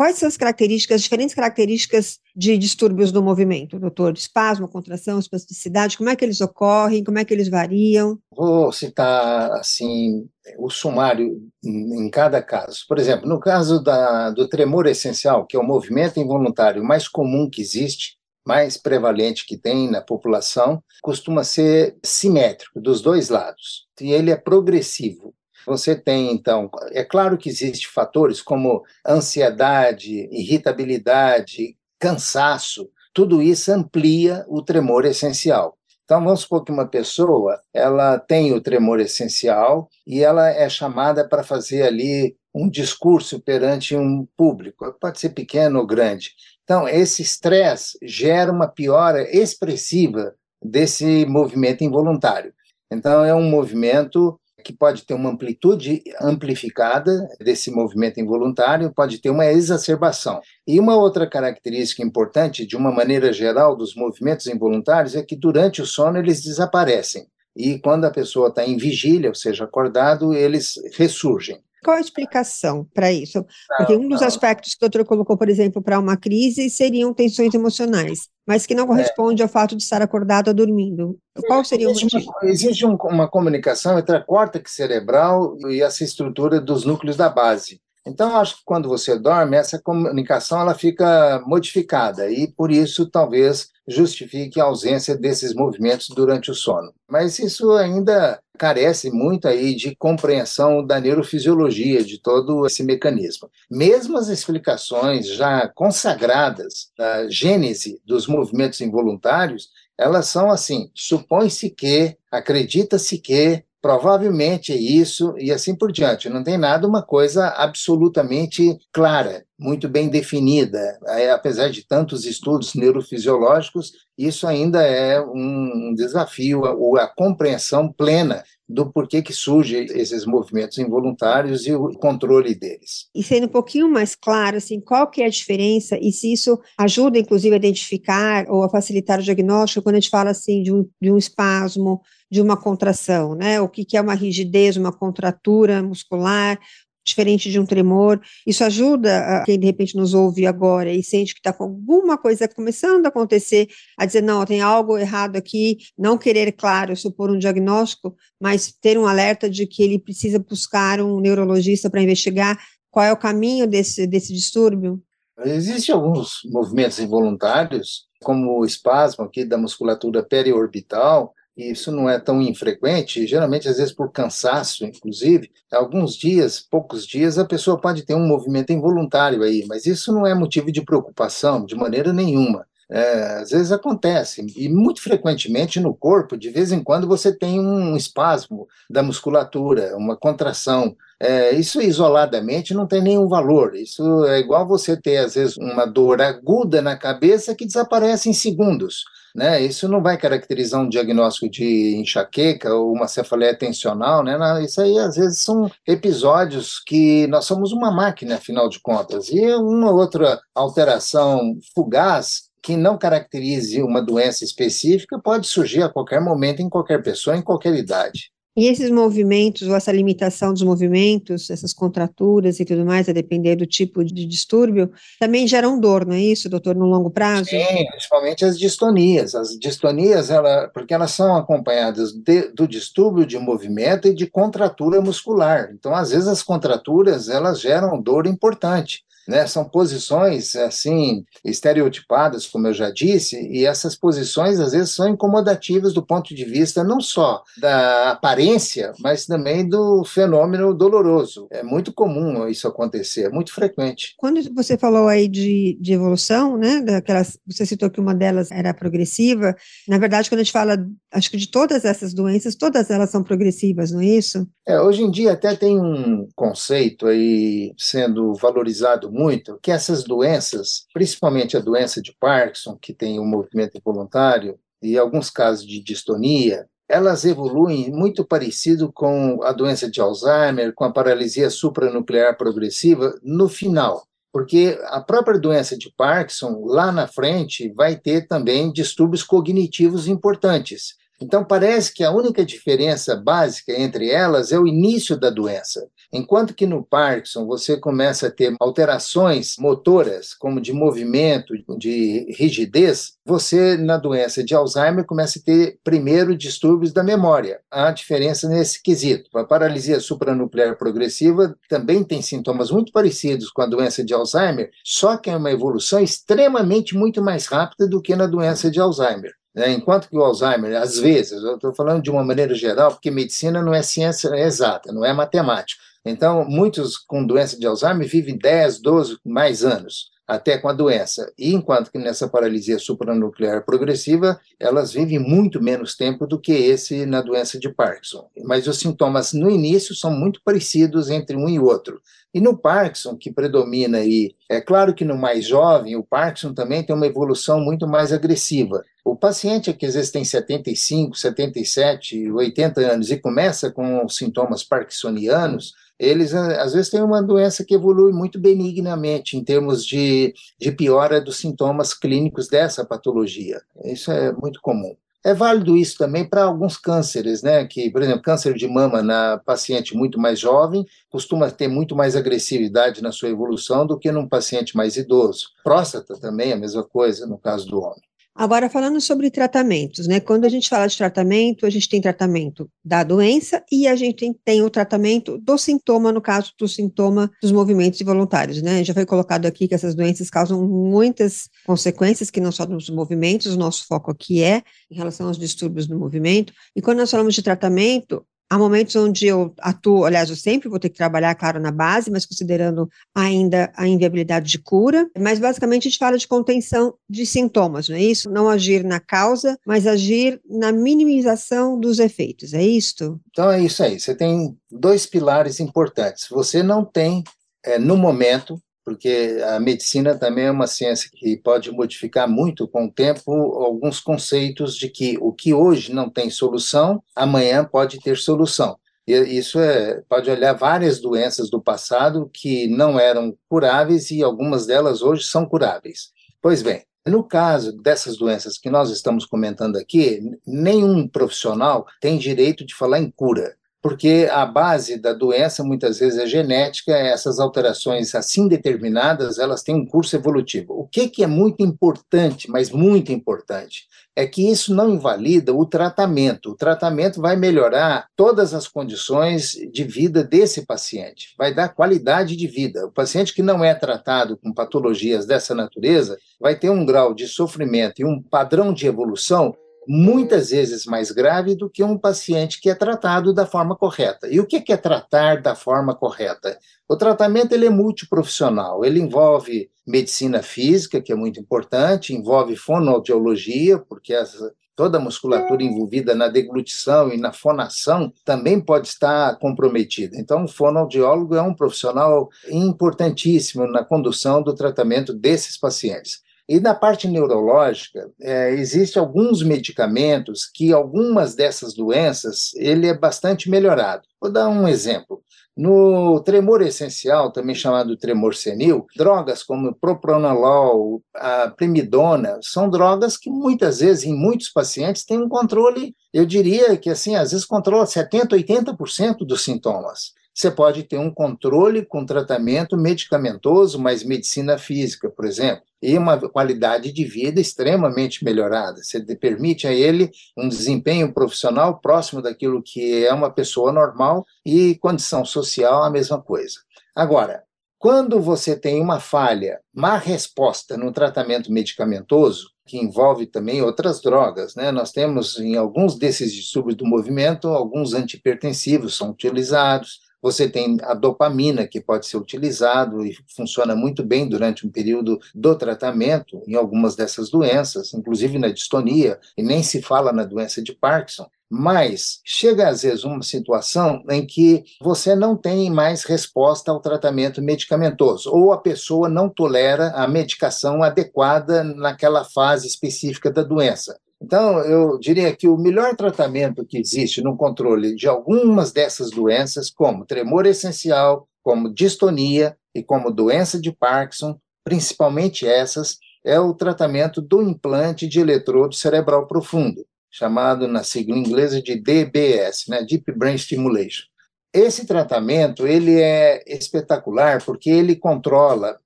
Quais 0.00 0.16
são 0.16 0.26
as 0.26 0.36
características, 0.38 0.94
as 0.94 1.02
diferentes 1.02 1.34
características 1.34 2.20
de 2.34 2.56
distúrbios 2.56 3.12
do 3.12 3.22
movimento, 3.22 3.78
doutor? 3.78 4.14
Espasmo, 4.14 4.66
contração, 4.66 5.18
espasticidade, 5.18 5.98
como 5.98 6.08
é 6.08 6.16
que 6.16 6.24
eles 6.24 6.40
ocorrem, 6.40 7.04
como 7.04 7.18
é 7.18 7.24
que 7.26 7.34
eles 7.34 7.50
variam? 7.50 8.18
Vou 8.34 8.72
citar, 8.72 9.52
assim, 9.52 10.26
o 10.56 10.70
sumário 10.70 11.42
em 11.62 12.08
cada 12.08 12.40
caso. 12.40 12.78
Por 12.88 12.98
exemplo, 12.98 13.28
no 13.28 13.38
caso 13.38 13.84
da, 13.84 14.30
do 14.30 14.48
tremor 14.48 14.86
essencial, 14.86 15.44
que 15.44 15.54
é 15.54 15.60
o 15.60 15.66
movimento 15.66 16.18
involuntário 16.18 16.82
mais 16.82 17.06
comum 17.06 17.46
que 17.50 17.60
existe, 17.60 18.16
mais 18.42 18.78
prevalente 18.78 19.44
que 19.44 19.58
tem 19.58 19.90
na 19.90 20.00
população, 20.00 20.82
costuma 21.02 21.44
ser 21.44 21.98
simétrico, 22.02 22.80
dos 22.80 23.02
dois 23.02 23.28
lados. 23.28 23.86
E 24.00 24.12
ele 24.12 24.30
é 24.30 24.36
progressivo. 24.36 25.34
Você 25.66 25.94
tem, 25.94 26.32
então, 26.32 26.70
é 26.92 27.04
claro 27.04 27.36
que 27.36 27.48
existem 27.48 27.88
fatores 27.90 28.40
como 28.40 28.82
ansiedade, 29.06 30.28
irritabilidade, 30.32 31.76
cansaço, 31.98 32.90
tudo 33.12 33.42
isso 33.42 33.72
amplia 33.72 34.44
o 34.48 34.62
tremor 34.62 35.04
essencial. 35.04 35.76
Então, 36.04 36.24
vamos 36.24 36.40
supor 36.40 36.64
que 36.64 36.72
uma 36.72 36.88
pessoa 36.88 37.60
ela 37.72 38.18
tem 38.18 38.52
o 38.52 38.60
tremor 38.60 38.98
essencial 38.98 39.88
e 40.04 40.24
ela 40.24 40.48
é 40.48 40.68
chamada 40.68 41.28
para 41.28 41.44
fazer 41.44 41.82
ali 41.82 42.36
um 42.52 42.68
discurso 42.68 43.40
perante 43.40 43.94
um 43.94 44.26
público, 44.36 44.92
pode 45.00 45.20
ser 45.20 45.30
pequeno 45.30 45.78
ou 45.78 45.86
grande. 45.86 46.32
Então, 46.64 46.88
esse 46.88 47.22
estresse 47.22 47.96
gera 48.02 48.50
uma 48.50 48.66
piora 48.66 49.22
expressiva 49.36 50.34
desse 50.60 51.24
movimento 51.26 51.84
involuntário. 51.84 52.52
Então, 52.90 53.24
é 53.24 53.32
um 53.32 53.48
movimento 53.48 54.36
que 54.60 54.72
pode 54.72 55.04
ter 55.04 55.14
uma 55.14 55.30
amplitude 55.30 56.02
amplificada 56.20 57.26
desse 57.40 57.70
movimento 57.70 58.20
involuntário, 58.20 58.92
pode 58.94 59.18
ter 59.18 59.30
uma 59.30 59.46
exacerbação. 59.46 60.40
E 60.66 60.78
uma 60.78 60.96
outra 60.96 61.26
característica 61.26 62.02
importante, 62.02 62.66
de 62.66 62.76
uma 62.76 62.92
maneira 62.92 63.32
geral, 63.32 63.76
dos 63.76 63.94
movimentos 63.96 64.46
involuntários 64.46 65.16
é 65.16 65.22
que 65.22 65.34
durante 65.34 65.82
o 65.82 65.86
sono 65.86 66.18
eles 66.18 66.42
desaparecem. 66.42 67.26
E 67.56 67.78
quando 67.80 68.04
a 68.04 68.10
pessoa 68.10 68.48
está 68.48 68.64
em 68.64 68.76
vigília, 68.76 69.28
ou 69.28 69.34
seja, 69.34 69.64
acordado, 69.64 70.32
eles 70.34 70.74
ressurgem. 70.96 71.58
Qual 71.82 71.96
a 71.96 72.00
explicação 72.00 72.86
para 72.94 73.12
isso? 73.12 73.44
Porque 73.76 73.96
um 73.96 74.08
dos 74.08 74.22
aspectos 74.22 74.74
que 74.74 74.84
o 74.84 74.88
doutor 74.88 75.06
colocou, 75.06 75.36
por 75.36 75.48
exemplo, 75.48 75.82
para 75.82 75.98
uma 75.98 76.16
crise 76.16 76.68
seriam 76.68 77.14
tensões 77.14 77.54
emocionais, 77.54 78.28
mas 78.46 78.66
que 78.66 78.74
não 78.74 78.84
é. 78.84 78.86
corresponde 78.86 79.42
ao 79.42 79.48
fato 79.48 79.76
de 79.76 79.82
estar 79.82 80.02
acordado 80.02 80.48
ou 80.48 80.54
dormindo. 80.54 81.18
Qual 81.46 81.64
seria 81.64 81.88
o 81.88 81.92
motivo? 81.92 82.32
Uma, 82.42 82.50
existe 82.50 82.86
um, 82.86 82.96
uma 82.96 83.28
comunicação 83.28 83.98
entre 83.98 84.16
a 84.16 84.20
córtex 84.20 84.72
cerebral 84.72 85.56
e 85.68 85.82
essa 85.82 86.04
estrutura 86.04 86.60
dos 86.60 86.84
núcleos 86.84 87.16
da 87.16 87.28
base. 87.28 87.80
Então, 88.06 88.36
acho 88.36 88.56
que 88.56 88.62
quando 88.64 88.88
você 88.88 89.18
dorme, 89.18 89.56
essa 89.56 89.80
comunicação 89.80 90.60
ela 90.60 90.74
fica 90.74 91.42
modificada 91.46 92.30
e, 92.30 92.50
por 92.50 92.70
isso, 92.70 93.08
talvez 93.10 93.68
justifique 93.86 94.60
a 94.60 94.64
ausência 94.64 95.16
desses 95.16 95.54
movimentos 95.54 96.08
durante 96.08 96.50
o 96.50 96.54
sono. 96.54 96.92
Mas 97.08 97.38
isso 97.38 97.72
ainda 97.72 98.40
carece 98.56 99.10
muito 99.10 99.48
aí 99.48 99.74
de 99.74 99.96
compreensão 99.96 100.84
da 100.84 101.00
neurofisiologia 101.00 102.04
de 102.04 102.20
todo 102.20 102.66
esse 102.66 102.82
mecanismo. 102.82 103.50
Mesmo 103.70 104.16
as 104.16 104.28
explicações 104.28 105.26
já 105.26 105.68
consagradas 105.68 106.90
da 106.96 107.28
gênese 107.28 108.00
dos 108.04 108.26
movimentos 108.26 108.80
involuntários, 108.80 109.68
elas 109.98 110.26
são 110.26 110.50
assim: 110.50 110.90
supõe-se 110.94 111.70
que, 111.70 112.16
acredita-se 112.30 113.18
que, 113.18 113.64
provavelmente 113.82 114.72
é 114.72 114.76
isso 114.76 115.34
e 115.38 115.50
assim 115.50 115.74
por 115.74 115.90
diante. 115.90 116.28
Não 116.28 116.44
tem 116.44 116.58
nada 116.58 116.86
uma 116.86 117.02
coisa 117.02 117.48
absolutamente 117.48 118.78
clara, 118.92 119.44
muito 119.58 119.88
bem 119.88 120.08
definida. 120.08 120.98
Apesar 121.32 121.68
de 121.68 121.86
tantos 121.86 122.24
estudos 122.24 122.74
neurofisiológicos, 122.74 123.92
isso 124.16 124.46
ainda 124.46 124.82
é 124.82 125.20
um 125.20 125.94
desafio, 125.96 126.60
ou 126.60 126.98
a 126.98 127.06
compreensão 127.06 127.90
plena 127.90 128.44
do 128.68 128.92
porquê 128.92 129.20
que 129.20 129.32
surgem 129.32 129.86
esses 129.86 130.24
movimentos 130.24 130.78
involuntários 130.78 131.66
e 131.66 131.72
o 131.72 131.90
controle 131.94 132.54
deles. 132.54 133.08
E 133.14 133.22
sendo 133.22 133.46
um 133.46 133.50
pouquinho 133.50 133.90
mais 133.90 134.14
claro, 134.14 134.58
assim, 134.58 134.80
qual 134.80 135.10
que 135.10 135.22
é 135.22 135.26
a 135.26 135.30
diferença 135.30 135.98
e 136.00 136.12
se 136.12 136.32
isso 136.32 136.60
ajuda, 136.78 137.18
inclusive, 137.18 137.54
a 137.54 137.58
identificar 137.58 138.44
ou 138.48 138.62
a 138.62 138.68
facilitar 138.68 139.18
o 139.18 139.22
diagnóstico 139.22 139.82
quando 139.82 139.96
a 139.96 140.00
gente 140.00 140.10
fala, 140.10 140.30
assim, 140.30 140.62
de 140.62 140.72
um, 140.72 140.88
de 141.02 141.10
um 141.10 141.16
espasmo, 141.16 142.00
de 142.30 142.40
uma 142.40 142.56
contração, 142.56 143.34
né? 143.34 143.60
O 143.60 143.68
que, 143.68 143.84
que 143.84 143.96
é 143.96 144.00
uma 144.00 144.14
rigidez, 144.14 144.76
uma 144.76 144.92
contratura 144.92 145.82
muscular, 145.82 146.58
diferente 147.04 147.50
de 147.50 147.58
um 147.58 147.66
tremor. 147.66 148.20
Isso 148.46 148.62
ajuda 148.64 149.18
a 149.18 149.44
quem 149.44 149.58
de 149.58 149.66
repente 149.66 149.96
nos 149.96 150.14
ouve 150.14 150.46
agora 150.46 150.92
e 150.92 151.02
sente 151.02 151.34
que 151.34 151.40
está 151.40 151.52
com 151.52 151.64
alguma 151.64 152.16
coisa 152.16 152.48
começando 152.48 153.06
a 153.06 153.08
acontecer, 153.08 153.68
a 153.98 154.06
dizer, 154.06 154.22
não, 154.22 154.44
tem 154.44 154.60
algo 154.60 154.96
errado 154.96 155.36
aqui, 155.36 155.78
não 155.98 156.16
querer, 156.16 156.52
claro, 156.52 156.96
supor 156.96 157.30
um 157.30 157.38
diagnóstico, 157.38 158.14
mas 158.40 158.72
ter 158.80 158.98
um 158.98 159.06
alerta 159.06 159.48
de 159.48 159.66
que 159.66 159.82
ele 159.82 159.98
precisa 159.98 160.38
buscar 160.38 161.00
um 161.00 161.20
neurologista 161.20 161.90
para 161.90 162.02
investigar 162.02 162.58
qual 162.90 163.06
é 163.06 163.12
o 163.12 163.16
caminho 163.16 163.66
desse, 163.66 164.06
desse 164.06 164.32
distúrbio? 164.32 165.00
Existem 165.44 165.94
alguns 165.94 166.40
movimentos 166.50 166.98
involuntários 166.98 168.08
como 168.22 168.58
o 168.58 168.64
espasmo 168.64 169.24
aqui 169.24 169.44
da 169.44 169.56
musculatura 169.56 170.22
periorbital, 170.22 171.32
e 171.56 171.70
isso 171.70 171.92
não 171.92 172.08
é 172.08 172.18
tão 172.18 172.40
infrequente, 172.40 173.26
geralmente, 173.26 173.68
às 173.68 173.76
vezes, 173.76 173.92
por 173.92 174.10
cansaço, 174.10 174.84
inclusive, 174.84 175.50
alguns 175.70 176.16
dias, 176.16 176.60
poucos 176.60 177.06
dias, 177.06 177.38
a 177.38 177.44
pessoa 177.44 177.80
pode 177.80 178.02
ter 178.02 178.14
um 178.14 178.26
movimento 178.26 178.72
involuntário 178.72 179.42
aí, 179.42 179.64
mas 179.68 179.86
isso 179.86 180.12
não 180.12 180.26
é 180.26 180.34
motivo 180.34 180.72
de 180.72 180.82
preocupação 180.82 181.64
de 181.66 181.74
maneira 181.74 182.12
nenhuma. 182.12 182.66
É, 182.92 183.38
às 183.40 183.50
vezes 183.50 183.70
acontece, 183.70 184.44
e 184.56 184.68
muito 184.68 185.00
frequentemente 185.00 185.78
no 185.78 185.94
corpo, 185.94 186.36
de 186.36 186.50
vez 186.50 186.72
em 186.72 186.82
quando 186.82 187.06
você 187.06 187.32
tem 187.32 187.60
um 187.60 187.94
espasmo 187.94 188.66
da 188.90 189.00
musculatura, 189.00 189.96
uma 189.96 190.16
contração. 190.16 190.96
É, 191.20 191.54
isso 191.54 191.80
isoladamente 191.80 192.74
não 192.74 192.88
tem 192.88 193.00
nenhum 193.00 193.28
valor. 193.28 193.76
Isso 193.76 194.24
é 194.24 194.40
igual 194.40 194.66
você 194.66 194.96
ter, 194.96 195.18
às 195.18 195.36
vezes, 195.36 195.56
uma 195.56 195.86
dor 195.86 196.20
aguda 196.20 196.82
na 196.82 196.96
cabeça 196.96 197.54
que 197.54 197.64
desaparece 197.64 198.28
em 198.28 198.32
segundos. 198.32 199.04
Né? 199.34 199.62
Isso 199.62 199.88
não 199.88 200.02
vai 200.02 200.16
caracterizar 200.16 200.80
um 200.80 200.88
diagnóstico 200.88 201.48
de 201.48 201.96
enxaqueca 201.96 202.74
ou 202.74 202.92
uma 202.92 203.06
cefaleia 203.06 203.56
tensional, 203.56 204.24
né? 204.24 204.36
Isso 204.64 204.80
aí 204.80 204.98
às 204.98 205.16
vezes 205.16 205.38
são 205.38 205.70
episódios 205.86 206.82
que 206.84 207.26
nós 207.28 207.44
somos 207.44 207.72
uma 207.72 207.90
máquina, 207.90 208.36
afinal 208.36 208.68
de 208.68 208.80
contas, 208.80 209.28
e 209.28 209.40
uma 209.54 209.90
outra 209.92 210.40
alteração 210.54 211.58
fugaz 211.74 212.50
que 212.62 212.76
não 212.76 212.98
caracterize 212.98 213.82
uma 213.82 214.02
doença 214.02 214.44
específica 214.44 215.18
pode 215.18 215.46
surgir 215.46 215.82
a 215.82 215.88
qualquer 215.88 216.20
momento, 216.20 216.60
em 216.60 216.68
qualquer 216.68 217.02
pessoa, 217.02 217.36
em 217.36 217.42
qualquer 217.42 217.74
idade. 217.74 218.30
E 218.60 218.66
esses 218.66 218.90
movimentos, 218.90 219.66
ou 219.66 219.74
essa 219.74 219.90
limitação 219.90 220.52
dos 220.52 220.60
movimentos, 220.60 221.48
essas 221.48 221.72
contraturas 221.72 222.60
e 222.60 222.64
tudo 222.66 222.84
mais, 222.84 223.08
a 223.08 223.12
depender 223.14 223.56
do 223.56 223.64
tipo 223.64 224.04
de 224.04 224.26
distúrbio, 224.26 224.92
também 225.18 225.48
geram 225.48 225.80
dor, 225.80 226.04
não 226.04 226.12
é 226.12 226.20
isso, 226.20 226.46
doutor, 226.46 226.76
no 226.76 226.84
longo 226.84 227.10
prazo? 227.10 227.46
Sim, 227.46 227.86
principalmente 227.90 228.44
as 228.44 228.58
distonias. 228.58 229.34
As 229.34 229.58
distonias, 229.58 230.28
ela, 230.28 230.68
porque 230.74 230.92
elas 230.92 231.12
são 231.12 231.36
acompanhadas 231.36 232.12
de, 232.12 232.48
do 232.48 232.68
distúrbio 232.68 233.24
de 233.24 233.38
movimento 233.38 234.06
e 234.08 234.14
de 234.14 234.26
contratura 234.26 235.00
muscular. 235.00 235.70
Então, 235.72 235.94
às 235.94 236.10
vezes, 236.10 236.28
as 236.28 236.42
contraturas, 236.42 237.30
elas 237.30 237.62
geram 237.62 237.98
dor 237.98 238.26
importante. 238.26 239.04
Né? 239.30 239.46
São 239.46 239.64
posições 239.64 240.56
assim 240.56 241.24
estereotipadas, 241.44 242.48
como 242.48 242.66
eu 242.66 242.74
já 242.74 242.90
disse, 242.90 243.40
e 243.48 243.64
essas 243.64 243.94
posições 243.94 244.58
às 244.58 244.72
vezes 244.72 244.90
são 244.90 245.08
incomodativas 245.08 245.94
do 245.94 246.04
ponto 246.04 246.34
de 246.34 246.44
vista 246.44 246.82
não 246.82 247.00
só 247.00 247.40
da 247.60 248.10
aparência, 248.10 248.92
mas 248.98 249.26
também 249.26 249.68
do 249.68 250.04
fenômeno 250.04 250.74
doloroso. 250.74 251.46
É 251.48 251.62
muito 251.62 251.92
comum 251.92 252.48
isso 252.48 252.66
acontecer, 252.66 253.26
é 253.26 253.28
muito 253.28 253.54
frequente. 253.54 254.14
Quando 254.16 254.42
você 254.52 254.76
falou 254.76 255.06
aí 255.06 255.28
de, 255.28 255.78
de 255.80 255.92
evolução, 255.92 256.56
né, 256.56 256.80
daquelas, 256.80 257.38
você 257.46 257.64
citou 257.64 257.88
que 257.88 258.00
uma 258.00 258.14
delas 258.14 258.50
era 258.50 258.74
progressiva, 258.74 259.54
na 259.86 259.98
verdade, 259.98 260.28
quando 260.28 260.40
a 260.40 260.42
gente 260.42 260.52
fala, 260.52 260.76
acho 261.12 261.30
que 261.30 261.36
de 261.36 261.48
todas 261.48 261.84
essas 261.84 262.12
doenças, 262.12 262.56
todas 262.56 262.90
elas 262.90 263.10
são 263.10 263.22
progressivas, 263.22 263.92
não 263.92 264.00
é 264.00 264.06
isso? 264.06 264.44
É, 264.66 264.80
hoje 264.80 265.02
em 265.02 265.10
dia 265.10 265.32
até 265.32 265.54
tem 265.54 265.78
um 265.78 266.26
conceito 266.34 267.06
aí 267.06 267.72
sendo 267.78 268.34
valorizado 268.34 269.10
muito 269.10 269.19
que 269.62 269.70
essas 269.70 270.04
doenças, 270.04 270.86
principalmente 270.92 271.56
a 271.56 271.60
doença 271.60 272.00
de 272.00 272.14
Parkinson, 272.18 272.76
que 272.80 272.92
tem 272.92 273.18
o 273.18 273.22
um 273.22 273.26
movimento 273.26 273.76
involuntário, 273.76 274.58
e 274.82 274.96
alguns 274.98 275.30
casos 275.30 275.66
de 275.66 275.82
distonia, 275.82 276.66
elas 276.88 277.24
evoluem 277.24 277.90
muito 277.90 278.24
parecido 278.24 278.92
com 278.92 279.42
a 279.44 279.52
doença 279.52 279.88
de 279.88 280.00
Alzheimer, 280.00 280.72
com 280.74 280.84
a 280.84 280.92
paralisia 280.92 281.48
supranuclear 281.48 282.36
progressiva 282.36 283.14
no 283.22 283.48
final. 283.48 284.04
Porque 284.32 284.78
a 284.86 285.00
própria 285.00 285.38
doença 285.38 285.76
de 285.76 285.92
Parkinson, 285.96 286.64
lá 286.64 286.90
na 286.90 287.06
frente, 287.06 287.72
vai 287.72 287.96
ter 287.96 288.26
também 288.26 288.72
distúrbios 288.72 289.22
cognitivos 289.22 290.08
importantes. 290.08 290.94
Então, 291.20 291.44
parece 291.44 291.92
que 291.92 292.02
a 292.02 292.10
única 292.10 292.44
diferença 292.44 293.14
básica 293.14 293.72
entre 293.72 294.10
elas 294.10 294.52
é 294.52 294.58
o 294.58 294.66
início 294.66 295.18
da 295.18 295.28
doença. 295.28 295.86
Enquanto 296.12 296.54
que 296.54 296.66
no 296.66 296.82
Parkinson 296.82 297.46
você 297.46 297.76
começa 297.76 298.26
a 298.26 298.30
ter 298.30 298.54
alterações 298.58 299.54
motoras, 299.58 300.34
como 300.34 300.60
de 300.60 300.72
movimento, 300.72 301.54
de 301.78 302.26
rigidez, 302.36 303.12
você 303.24 303.76
na 303.76 303.96
doença 303.96 304.42
de 304.42 304.54
Alzheimer 304.54 305.04
começa 305.04 305.38
a 305.38 305.42
ter 305.42 305.78
primeiro 305.84 306.36
distúrbios 306.36 306.92
da 306.92 307.02
memória. 307.02 307.60
Há 307.70 307.92
diferença 307.92 308.48
nesse 308.48 308.82
quesito. 308.82 309.30
A 309.38 309.44
paralisia 309.44 310.00
supranuclear 310.00 310.76
progressiva 310.76 311.54
também 311.68 312.02
tem 312.02 312.22
sintomas 312.22 312.70
muito 312.70 312.90
parecidos 312.90 313.50
com 313.50 313.62
a 313.62 313.66
doença 313.66 314.02
de 314.02 314.12
Alzheimer, 314.12 314.70
só 314.84 315.16
que 315.16 315.30
é 315.30 315.36
uma 315.36 315.52
evolução 315.52 316.00
extremamente 316.00 316.96
muito 316.96 317.22
mais 317.22 317.46
rápida 317.46 317.86
do 317.86 318.02
que 318.02 318.16
na 318.16 318.26
doença 318.26 318.70
de 318.70 318.80
Alzheimer. 318.80 319.39
Né? 319.54 319.72
Enquanto 319.72 320.08
que 320.08 320.16
o 320.16 320.22
Alzheimer, 320.22 320.80
às 320.80 320.98
vezes, 320.98 321.42
eu 321.42 321.54
estou 321.54 321.74
falando 321.74 322.02
de 322.02 322.10
uma 322.10 322.24
maneira 322.24 322.54
geral, 322.54 322.92
porque 322.92 323.10
medicina 323.10 323.62
não 323.62 323.74
é 323.74 323.82
ciência 323.82 324.28
exata, 324.36 324.92
não 324.92 325.04
é 325.04 325.12
matemática. 325.12 325.82
Então, 326.04 326.44
muitos 326.44 326.96
com 326.96 327.26
doença 327.26 327.58
de 327.58 327.66
Alzheimer 327.66 328.08
vivem 328.08 328.38
10, 328.38 328.80
12 328.80 329.18
mais 329.24 329.64
anos, 329.64 330.10
até 330.30 330.56
com 330.56 330.68
a 330.68 330.72
doença. 330.72 331.32
E 331.36 331.52
enquanto 331.52 331.90
que 331.90 331.98
nessa 331.98 332.28
paralisia 332.28 332.78
supranuclear 332.78 333.64
progressiva, 333.64 334.40
elas 334.60 334.92
vivem 334.92 335.18
muito 335.18 335.60
menos 335.60 335.96
tempo 335.96 336.24
do 336.24 336.38
que 336.38 336.52
esse 336.52 337.04
na 337.04 337.20
doença 337.20 337.58
de 337.58 337.68
Parkinson. 337.68 338.30
Mas 338.44 338.68
os 338.68 338.78
sintomas 338.78 339.32
no 339.32 339.50
início 339.50 339.92
são 339.92 340.12
muito 340.12 340.40
parecidos 340.44 341.10
entre 341.10 341.36
um 341.36 341.48
e 341.48 341.58
outro. 341.58 342.00
E 342.32 342.40
no 342.40 342.56
Parkinson, 342.56 343.16
que 343.16 343.32
predomina 343.32 343.98
aí, 343.98 344.32
é 344.48 344.60
claro 344.60 344.94
que 344.94 345.04
no 345.04 345.18
mais 345.18 345.44
jovem, 345.44 345.96
o 345.96 346.04
Parkinson 346.04 346.54
também 346.54 346.84
tem 346.84 346.94
uma 346.94 347.08
evolução 347.08 347.60
muito 347.60 347.88
mais 347.88 348.12
agressiva. 348.12 348.84
O 349.04 349.16
paciente 349.16 349.72
que 349.72 349.84
às 349.84 349.94
vezes 349.94 350.12
tem 350.12 350.24
75, 350.24 351.16
77, 351.16 352.30
80 352.30 352.80
anos 352.82 353.10
e 353.10 353.16
começa 353.16 353.72
com 353.72 354.08
sintomas 354.08 354.62
parkinsonianos, 354.62 355.74
eles 356.00 356.34
às 356.34 356.72
vezes 356.72 356.90
têm 356.90 357.02
uma 357.02 357.22
doença 357.22 357.62
que 357.62 357.74
evolui 357.74 358.10
muito 358.10 358.40
benignamente 358.40 359.36
em 359.36 359.44
termos 359.44 359.84
de, 359.84 360.32
de 360.58 360.72
piora 360.72 361.20
dos 361.20 361.36
sintomas 361.36 361.92
clínicos 361.92 362.48
dessa 362.48 362.84
patologia. 362.84 363.60
Isso 363.84 364.10
é 364.10 364.32
muito 364.32 364.60
comum. 364.62 364.96
É 365.22 365.34
válido 365.34 365.76
isso 365.76 365.98
também 365.98 366.26
para 366.26 366.44
alguns 366.44 366.78
cânceres, 366.78 367.42
né? 367.42 367.66
Que, 367.66 367.90
por 367.90 368.00
exemplo, 368.00 368.22
câncer 368.22 368.54
de 368.54 368.66
mama 368.66 369.02
na 369.02 369.36
paciente 369.36 369.94
muito 369.94 370.18
mais 370.18 370.40
jovem 370.40 370.86
costuma 371.10 371.50
ter 371.50 371.68
muito 371.68 371.94
mais 371.94 372.16
agressividade 372.16 373.02
na 373.02 373.12
sua 373.12 373.28
evolução 373.28 373.86
do 373.86 373.98
que 373.98 374.10
num 374.10 374.26
paciente 374.26 374.74
mais 374.74 374.96
idoso. 374.96 375.48
Próstata 375.62 376.18
também 376.18 376.52
é 376.52 376.54
a 376.54 376.58
mesma 376.58 376.82
coisa 376.82 377.26
no 377.26 377.36
caso 377.36 377.66
do 377.66 377.78
homem. 377.82 378.09
Agora, 378.34 378.70
falando 378.70 379.00
sobre 379.00 379.30
tratamentos, 379.30 380.06
né? 380.06 380.20
Quando 380.20 380.44
a 380.44 380.48
gente 380.48 380.68
fala 380.68 380.86
de 380.86 380.96
tratamento, 380.96 381.66
a 381.66 381.70
gente 381.70 381.88
tem 381.88 382.00
tratamento 382.00 382.70
da 382.84 383.02
doença 383.02 383.62
e 383.70 383.88
a 383.88 383.96
gente 383.96 384.32
tem, 384.44 384.62
o 384.62 384.70
tratamento 384.70 385.36
do 385.36 385.58
sintoma, 385.58 386.12
no 386.12 386.20
caso 386.20 386.52
do 386.58 386.68
sintoma 386.68 387.30
dos 387.42 387.50
movimentos 387.50 388.00
involuntários, 388.00 388.62
né? 388.62 388.84
Já 388.84 388.94
foi 388.94 389.04
colocado 389.04 389.46
aqui 389.46 389.66
que 389.66 389.74
essas 389.74 389.94
doenças 389.94 390.30
causam 390.30 390.66
muitas 390.66 391.48
consequências, 391.66 392.30
que 392.30 392.40
não 392.40 392.52
só 392.52 392.64
nos 392.66 392.88
movimentos, 392.88 393.54
o 393.54 393.58
nosso 393.58 393.84
foco 393.86 394.10
aqui 394.12 394.42
é 394.42 394.62
em 394.90 394.96
relação 394.96 395.26
aos 395.26 395.36
distúrbios 395.36 395.86
do 395.86 395.98
movimento. 395.98 396.52
E 396.74 396.80
quando 396.80 396.98
nós 396.98 397.10
falamos 397.10 397.34
de 397.34 397.42
tratamento, 397.42 398.24
Há 398.50 398.58
momentos 398.58 398.96
onde 398.96 399.28
eu 399.28 399.54
atuo, 399.60 400.04
aliás, 400.04 400.28
eu 400.28 400.34
sempre 400.34 400.68
vou 400.68 400.80
ter 400.80 400.88
que 400.88 400.96
trabalhar, 400.96 401.32
claro, 401.36 401.60
na 401.60 401.70
base, 401.70 402.10
mas 402.10 402.26
considerando 402.26 402.90
ainda 403.14 403.72
a 403.76 403.86
inviabilidade 403.86 404.50
de 404.50 404.58
cura. 404.58 405.08
Mas 405.16 405.38
basicamente 405.38 405.86
a 405.86 405.90
gente 405.90 405.98
fala 405.98 406.18
de 406.18 406.26
contenção 406.26 406.94
de 407.08 407.24
sintomas, 407.24 407.88
não 407.88 407.94
é 407.94 408.02
isso? 408.02 408.28
Não 408.28 408.48
agir 408.48 408.82
na 408.82 408.98
causa, 408.98 409.56
mas 409.64 409.86
agir 409.86 410.40
na 410.50 410.72
minimização 410.72 411.78
dos 411.78 412.00
efeitos, 412.00 412.52
é 412.52 412.62
isto? 412.62 413.20
Então 413.30 413.48
é 413.48 413.62
isso 413.62 413.84
aí. 413.84 414.00
Você 414.00 414.16
tem 414.16 414.58
dois 414.68 415.06
pilares 415.06 415.60
importantes. 415.60 416.26
Você 416.28 416.60
não 416.60 416.84
tem, 416.84 417.22
é, 417.64 417.78
no 417.78 417.96
momento, 417.96 418.60
porque 418.84 419.38
a 419.48 419.60
medicina 419.60 420.16
também 420.18 420.46
é 420.46 420.50
uma 420.50 420.66
ciência 420.66 421.10
que 421.12 421.36
pode 421.36 421.70
modificar 421.70 422.28
muito 422.28 422.66
com 422.66 422.86
o 422.86 422.90
tempo 422.90 423.32
alguns 423.32 424.00
conceitos 424.00 424.76
de 424.76 424.88
que 424.88 425.16
o 425.20 425.32
que 425.32 425.52
hoje 425.52 425.92
não 425.92 426.08
tem 426.08 426.30
solução, 426.30 427.02
amanhã 427.14 427.64
pode 427.64 428.00
ter 428.00 428.16
solução. 428.16 428.76
E 429.06 429.12
isso 429.12 429.58
é, 429.58 430.02
pode 430.08 430.30
olhar 430.30 430.52
várias 430.52 431.00
doenças 431.00 431.50
do 431.50 431.60
passado 431.60 432.30
que 432.32 432.68
não 432.68 432.98
eram 432.98 433.36
curáveis 433.48 434.10
e 434.10 434.22
algumas 434.22 434.66
delas 434.66 435.02
hoje 435.02 435.24
são 435.24 435.44
curáveis. 435.46 436.10
Pois 436.40 436.62
bem, 436.62 436.84
no 437.06 437.24
caso 437.24 437.72
dessas 437.72 438.16
doenças 438.16 438.58
que 438.58 438.70
nós 438.70 438.90
estamos 438.90 439.24
comentando 439.24 439.76
aqui, 439.76 440.20
nenhum 440.46 441.08
profissional 441.08 441.86
tem 442.00 442.18
direito 442.18 442.64
de 442.64 442.74
falar 442.74 443.00
em 443.00 443.10
cura. 443.10 443.56
Porque 443.82 444.28
a 444.30 444.44
base 444.44 444.98
da 444.98 445.12
doença 445.12 445.64
muitas 445.64 445.98
vezes 445.98 446.18
é 446.18 446.26
genética, 446.26 446.92
essas 446.92 447.40
alterações 447.40 448.14
assim 448.14 448.46
determinadas, 448.46 449.38
elas 449.38 449.62
têm 449.62 449.74
um 449.74 449.86
curso 449.86 450.14
evolutivo. 450.16 450.74
O 450.74 450.86
que, 450.86 451.08
que 451.08 451.22
é 451.22 451.26
muito 451.26 451.62
importante, 451.62 452.50
mas 452.50 452.70
muito 452.70 453.10
importante, 453.10 453.86
é 454.14 454.26
que 454.26 454.50
isso 454.50 454.74
não 454.74 454.94
invalida 454.94 455.54
o 455.54 455.64
tratamento. 455.64 456.50
O 456.50 456.56
tratamento 456.56 457.20
vai 457.20 457.36
melhorar 457.36 458.06
todas 458.14 458.52
as 458.52 458.68
condições 458.68 459.52
de 459.72 459.84
vida 459.84 460.22
desse 460.22 460.66
paciente, 460.66 461.34
vai 461.38 461.54
dar 461.54 461.70
qualidade 461.70 462.36
de 462.36 462.46
vida. 462.46 462.86
O 462.86 462.92
paciente 462.92 463.32
que 463.32 463.42
não 463.42 463.64
é 463.64 463.74
tratado 463.74 464.36
com 464.36 464.52
patologias 464.52 465.24
dessa 465.24 465.54
natureza 465.54 466.18
vai 466.38 466.58
ter 466.58 466.70
um 466.70 466.84
grau 466.84 467.14
de 467.14 467.26
sofrimento 467.26 468.00
e 468.00 468.04
um 468.04 468.20
padrão 468.20 468.74
de 468.74 468.86
evolução 468.86 469.54
muitas 469.92 470.50
vezes 470.50 470.86
mais 470.86 471.10
grave 471.10 471.56
do 471.56 471.68
que 471.68 471.82
um 471.82 471.98
paciente 471.98 472.60
que 472.60 472.70
é 472.70 472.76
tratado 472.76 473.34
da 473.34 473.44
forma 473.44 473.74
correta. 473.74 474.28
E 474.28 474.38
o 474.38 474.46
que 474.46 474.62
é 474.72 474.76
tratar 474.76 475.42
da 475.42 475.56
forma 475.56 475.96
correta? 475.96 476.56
O 476.88 476.94
tratamento 476.94 477.52
ele 477.52 477.66
é 477.66 477.70
multiprofissional, 477.70 478.84
ele 478.84 479.00
envolve 479.00 479.68
medicina 479.84 480.44
física, 480.44 481.00
que 481.00 481.12
é 481.12 481.16
muito 481.16 481.40
importante, 481.40 482.14
envolve 482.14 482.54
fonoaudiologia, 482.54 483.80
porque 483.80 484.14
essa, 484.14 484.54
toda 484.76 484.98
a 484.98 485.00
musculatura 485.00 485.60
envolvida 485.60 486.14
na 486.14 486.28
deglutição 486.28 487.12
e 487.12 487.16
na 487.16 487.32
fonação 487.32 488.12
também 488.24 488.60
pode 488.60 488.86
estar 488.86 489.40
comprometida. 489.40 490.16
Então, 490.20 490.44
o 490.44 490.48
fonoaudiólogo 490.48 491.34
é 491.34 491.42
um 491.42 491.52
profissional 491.52 492.28
importantíssimo 492.48 493.66
na 493.66 493.84
condução 493.84 494.40
do 494.40 494.54
tratamento 494.54 495.12
desses 495.12 495.58
pacientes. 495.58 496.22
E 496.50 496.58
na 496.58 496.74
parte 496.74 497.06
neurológica, 497.06 498.10
é, 498.20 498.50
existem 498.54 499.00
alguns 499.00 499.40
medicamentos 499.40 500.50
que 500.52 500.72
algumas 500.72 501.36
dessas 501.36 501.74
doenças 501.74 502.52
ele 502.56 502.88
é 502.88 502.98
bastante 502.98 503.48
melhorado. 503.48 504.02
Vou 504.20 504.32
dar 504.32 504.48
um 504.48 504.66
exemplo. 504.66 505.22
No 505.56 506.18
tremor 506.24 506.60
essencial, 506.60 507.30
também 507.30 507.54
chamado 507.54 507.96
tremor 507.96 508.34
senil, 508.34 508.84
drogas 508.96 509.44
como 509.44 509.72
propranolol, 509.72 511.00
a 511.14 511.50
primidona, 511.50 512.40
são 512.42 512.68
drogas 512.68 513.16
que 513.16 513.30
muitas 513.30 513.78
vezes, 513.78 514.02
em 514.02 514.12
muitos 514.12 514.48
pacientes, 514.48 515.04
têm 515.04 515.18
um 515.18 515.28
controle, 515.28 515.94
eu 516.12 516.26
diria 516.26 516.76
que 516.76 516.90
assim, 516.90 517.14
às 517.14 517.30
vezes 517.30 517.46
controla 517.46 517.84
70%, 517.84 518.30
80% 518.30 519.18
dos 519.18 519.44
sintomas 519.44 520.18
você 520.40 520.50
pode 520.50 520.84
ter 520.84 520.98
um 520.98 521.12
controle 521.12 521.84
com 521.84 522.04
tratamento 522.04 522.76
medicamentoso, 522.76 523.78
mas 523.78 524.02
medicina 524.02 524.56
física, 524.56 525.10
por 525.10 525.26
exemplo, 525.26 525.62
e 525.82 525.96
uma 525.98 526.18
qualidade 526.18 526.92
de 526.92 527.04
vida 527.04 527.40
extremamente 527.40 528.24
melhorada. 528.24 528.82
Você 528.82 529.00
permite 529.16 529.66
a 529.66 529.72
ele 529.72 530.10
um 530.36 530.48
desempenho 530.48 531.12
profissional 531.12 531.78
próximo 531.78 532.22
daquilo 532.22 532.62
que 532.62 533.04
é 533.04 533.12
uma 533.12 533.30
pessoa 533.30 533.70
normal 533.70 534.24
e 534.44 534.76
condição 534.76 535.24
social 535.24 535.82
a 535.82 535.90
mesma 535.90 536.20
coisa. 536.20 536.56
Agora, 536.94 537.42
quando 537.78 538.20
você 538.20 538.54
tem 538.54 538.80
uma 538.80 539.00
falha, 539.00 539.60
má 539.74 539.96
resposta 539.96 540.76
no 540.76 540.92
tratamento 540.92 541.50
medicamentoso, 541.50 542.50
que 542.66 542.78
envolve 542.78 543.26
também 543.26 543.62
outras 543.62 544.00
drogas, 544.00 544.54
né? 544.54 544.70
Nós 544.70 544.92
temos 544.92 545.38
em 545.38 545.56
alguns 545.56 545.98
desses 545.98 546.32
distúrbios 546.32 546.76
do 546.76 546.86
movimento, 546.86 547.48
alguns 547.48 547.94
antipertensivos 547.94 548.96
são 548.96 549.10
utilizados, 549.10 550.00
você 550.22 550.48
tem 550.48 550.76
a 550.82 550.94
dopamina, 550.94 551.66
que 551.66 551.80
pode 551.80 552.06
ser 552.06 552.16
utilizado 552.16 553.04
e 553.04 553.16
funciona 553.34 553.74
muito 553.74 554.02
bem 554.02 554.28
durante 554.28 554.66
um 554.66 554.70
período 554.70 555.18
do 555.34 555.54
tratamento 555.56 556.42
em 556.46 556.54
algumas 556.54 556.94
dessas 556.94 557.30
doenças, 557.30 557.94
inclusive 557.94 558.38
na 558.38 558.48
distonia, 558.48 559.18
e 559.36 559.42
nem 559.42 559.62
se 559.62 559.80
fala 559.82 560.12
na 560.12 560.24
doença 560.24 560.62
de 560.62 560.72
Parkinson. 560.72 561.28
Mas 561.52 562.20
chega 562.24 562.68
às 562.68 562.82
vezes 562.82 563.02
uma 563.02 563.22
situação 563.22 564.04
em 564.08 564.24
que 564.24 564.62
você 564.80 565.16
não 565.16 565.36
tem 565.36 565.68
mais 565.68 566.04
resposta 566.04 566.70
ao 566.70 566.78
tratamento 566.78 567.42
medicamentoso, 567.42 568.30
ou 568.32 568.52
a 568.52 568.58
pessoa 568.58 569.08
não 569.08 569.28
tolera 569.28 569.88
a 569.96 570.06
medicação 570.06 570.80
adequada 570.80 571.64
naquela 571.64 572.24
fase 572.24 572.68
específica 572.68 573.32
da 573.32 573.42
doença. 573.42 573.98
Então, 574.22 574.58
eu 574.60 574.98
diria 574.98 575.34
que 575.34 575.48
o 575.48 575.56
melhor 575.56 575.96
tratamento 575.96 576.64
que 576.64 576.78
existe 576.78 577.22
no 577.22 577.36
controle 577.36 577.94
de 577.94 578.06
algumas 578.06 578.70
dessas 578.70 579.10
doenças, 579.10 579.70
como 579.70 580.04
tremor 580.04 580.44
essencial, 580.44 581.26
como 581.42 581.72
distonia 581.72 582.56
e 582.74 582.82
como 582.82 583.10
doença 583.10 583.58
de 583.58 583.72
Parkinson, 583.72 584.38
principalmente 584.62 585.46
essas, 585.46 585.98
é 586.24 586.38
o 586.38 586.52
tratamento 586.52 587.22
do 587.22 587.42
implante 587.42 588.06
de 588.06 588.20
eletrodo 588.20 588.74
cerebral 588.74 589.26
profundo, 589.26 589.86
chamado 590.10 590.68
na 590.68 590.82
sigla 590.82 591.16
inglesa 591.16 591.62
de 591.62 591.76
DBS, 591.76 592.68
né, 592.68 592.82
Deep 592.82 593.10
Brain 593.12 593.38
Stimulation. 593.38 594.04
Esse 594.52 594.84
tratamento 594.84 595.66
ele 595.66 595.98
é 596.00 596.42
espetacular 596.46 597.42
porque 597.42 597.70
ele 597.70 597.96
controla 597.96 598.78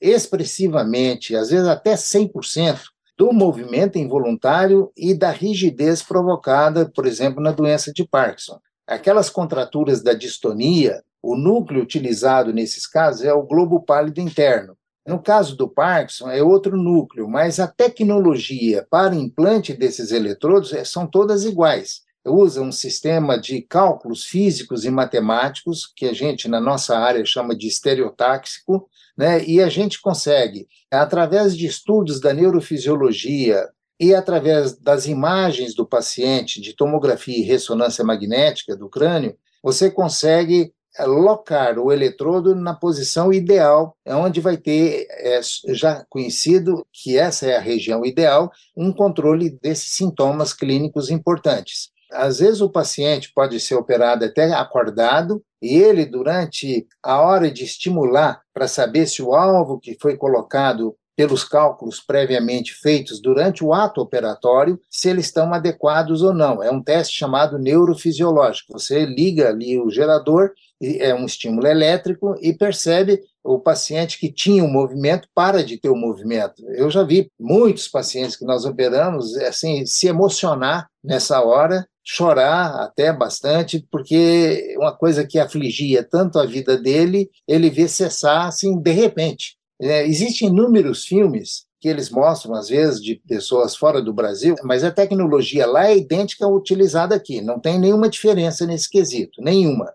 expressivamente, 0.00 1.34
às 1.34 1.48
vezes 1.48 1.66
até 1.66 1.94
100%, 1.94 2.78
do 3.16 3.32
movimento 3.32 3.98
involuntário 3.98 4.90
e 4.96 5.14
da 5.14 5.30
rigidez 5.30 6.02
provocada, 6.02 6.90
por 6.94 7.06
exemplo, 7.06 7.42
na 7.42 7.52
doença 7.52 7.92
de 7.92 8.06
Parkinson. 8.06 8.58
Aquelas 8.86 9.30
contraturas 9.30 10.02
da 10.02 10.12
distonia, 10.12 11.02
o 11.22 11.36
núcleo 11.36 11.82
utilizado 11.82 12.52
nesses 12.52 12.86
casos 12.86 13.24
é 13.24 13.32
o 13.32 13.42
globo 13.42 13.80
pálido 13.80 14.20
interno. 14.20 14.76
No 15.06 15.18
caso 15.18 15.56
do 15.56 15.68
Parkinson, 15.68 16.30
é 16.30 16.42
outro 16.42 16.76
núcleo, 16.76 17.28
mas 17.28 17.60
a 17.60 17.66
tecnologia 17.66 18.86
para 18.90 19.14
implante 19.14 19.74
desses 19.74 20.10
eletrodos 20.12 20.72
é, 20.72 20.84
são 20.84 21.06
todas 21.06 21.44
iguais. 21.44 22.03
Usa 22.26 22.62
um 22.62 22.72
sistema 22.72 23.38
de 23.38 23.60
cálculos 23.62 24.24
físicos 24.24 24.84
e 24.84 24.90
matemáticos, 24.90 25.92
que 25.94 26.06
a 26.06 26.12
gente, 26.12 26.48
na 26.48 26.60
nossa 26.60 26.96
área, 26.96 27.24
chama 27.24 27.54
de 27.54 27.66
estereotáxico, 27.66 28.88
né? 29.16 29.44
E 29.44 29.60
a 29.62 29.68
gente 29.68 30.00
consegue, 30.00 30.66
através 30.90 31.56
de 31.56 31.66
estudos 31.66 32.20
da 32.20 32.32
neurofisiologia 32.32 33.68
e 33.98 34.14
através 34.14 34.76
das 34.76 35.06
imagens 35.06 35.74
do 35.74 35.86
paciente 35.86 36.60
de 36.60 36.74
tomografia 36.74 37.38
e 37.38 37.42
ressonância 37.42 38.04
magnética 38.04 38.76
do 38.76 38.88
crânio, 38.88 39.36
você 39.62 39.90
consegue 39.90 40.72
eh, 40.98 41.06
locar 41.06 41.78
o 41.78 41.92
eletrodo 41.92 42.54
na 42.54 42.74
posição 42.74 43.32
ideal, 43.32 43.96
onde 44.06 44.40
vai 44.40 44.56
ter, 44.56 45.06
é, 45.10 45.40
já 45.68 46.04
conhecido 46.08 46.86
que 46.92 47.16
essa 47.16 47.46
é 47.46 47.56
a 47.56 47.60
região 47.60 48.04
ideal, 48.04 48.50
um 48.76 48.92
controle 48.92 49.50
desses 49.62 49.92
sintomas 49.92 50.52
clínicos 50.52 51.10
importantes. 51.10 51.93
Às 52.14 52.38
vezes 52.38 52.60
o 52.60 52.70
paciente 52.70 53.32
pode 53.34 53.58
ser 53.60 53.74
operado 53.74 54.24
até 54.24 54.52
acordado, 54.52 55.42
e 55.60 55.76
ele, 55.76 56.04
durante 56.04 56.86
a 57.02 57.20
hora 57.20 57.50
de 57.50 57.64
estimular 57.64 58.42
para 58.52 58.68
saber 58.68 59.06
se 59.06 59.22
o 59.22 59.34
alvo 59.34 59.78
que 59.78 59.96
foi 60.00 60.16
colocado 60.16 60.94
pelos 61.16 61.44
cálculos 61.44 62.00
previamente 62.00 62.74
feitos 62.74 63.20
durante 63.20 63.64
o 63.64 63.72
ato 63.72 64.00
operatório, 64.00 64.80
se 64.90 65.08
eles 65.08 65.26
estão 65.26 65.52
adequados 65.54 66.22
ou 66.22 66.34
não. 66.34 66.62
É 66.62 66.70
um 66.70 66.82
teste 66.82 67.16
chamado 67.16 67.58
neurofisiológico. 67.58 68.72
Você 68.72 69.04
liga 69.04 69.48
ali 69.48 69.80
o 69.80 69.90
gerador, 69.90 70.50
é 70.82 71.14
um 71.14 71.24
estímulo 71.24 71.66
elétrico, 71.66 72.34
e 72.40 72.52
percebe 72.52 73.20
o 73.42 73.58
paciente 73.58 74.18
que 74.18 74.32
tinha 74.32 74.64
um 74.64 74.70
movimento 74.70 75.28
para 75.34 75.62
de 75.62 75.78
ter 75.78 75.88
o 75.88 75.94
um 75.94 76.00
movimento. 76.00 76.64
Eu 76.70 76.90
já 76.90 77.02
vi 77.02 77.30
muitos 77.38 77.86
pacientes 77.88 78.36
que 78.36 78.44
nós 78.44 78.64
operamos 78.64 79.36
assim 79.36 79.86
se 79.86 80.08
emocionar 80.08 80.88
nessa 81.04 81.42
hora 81.42 81.86
chorar 82.02 82.82
até 82.82 83.12
bastante, 83.12 83.86
porque 83.90 84.74
uma 84.78 84.92
coisa 84.92 85.26
que 85.26 85.38
afligia 85.38 86.02
tanto 86.02 86.38
a 86.38 86.46
vida 86.46 86.76
dele, 86.76 87.30
ele 87.46 87.70
vê 87.70 87.88
cessar 87.88 88.46
assim 88.46 88.78
de 88.78 88.92
repente. 88.92 89.56
É, 89.80 90.06
existem 90.06 90.48
inúmeros 90.48 91.04
filmes 91.04 91.64
que 91.80 91.88
eles 91.88 92.08
mostram, 92.08 92.54
às 92.54 92.68
vezes, 92.68 93.02
de 93.02 93.16
pessoas 93.26 93.76
fora 93.76 94.00
do 94.00 94.12
Brasil, 94.12 94.54
mas 94.62 94.82
a 94.84 94.90
tecnologia 94.90 95.66
lá 95.66 95.88
é 95.88 95.96
idêntica 95.96 96.46
à 96.46 96.48
utilizada 96.48 97.14
aqui, 97.14 97.42
não 97.42 97.60
tem 97.60 97.78
nenhuma 97.78 98.08
diferença 98.08 98.66
nesse 98.66 98.88
quesito, 98.88 99.42
nenhuma. 99.42 99.92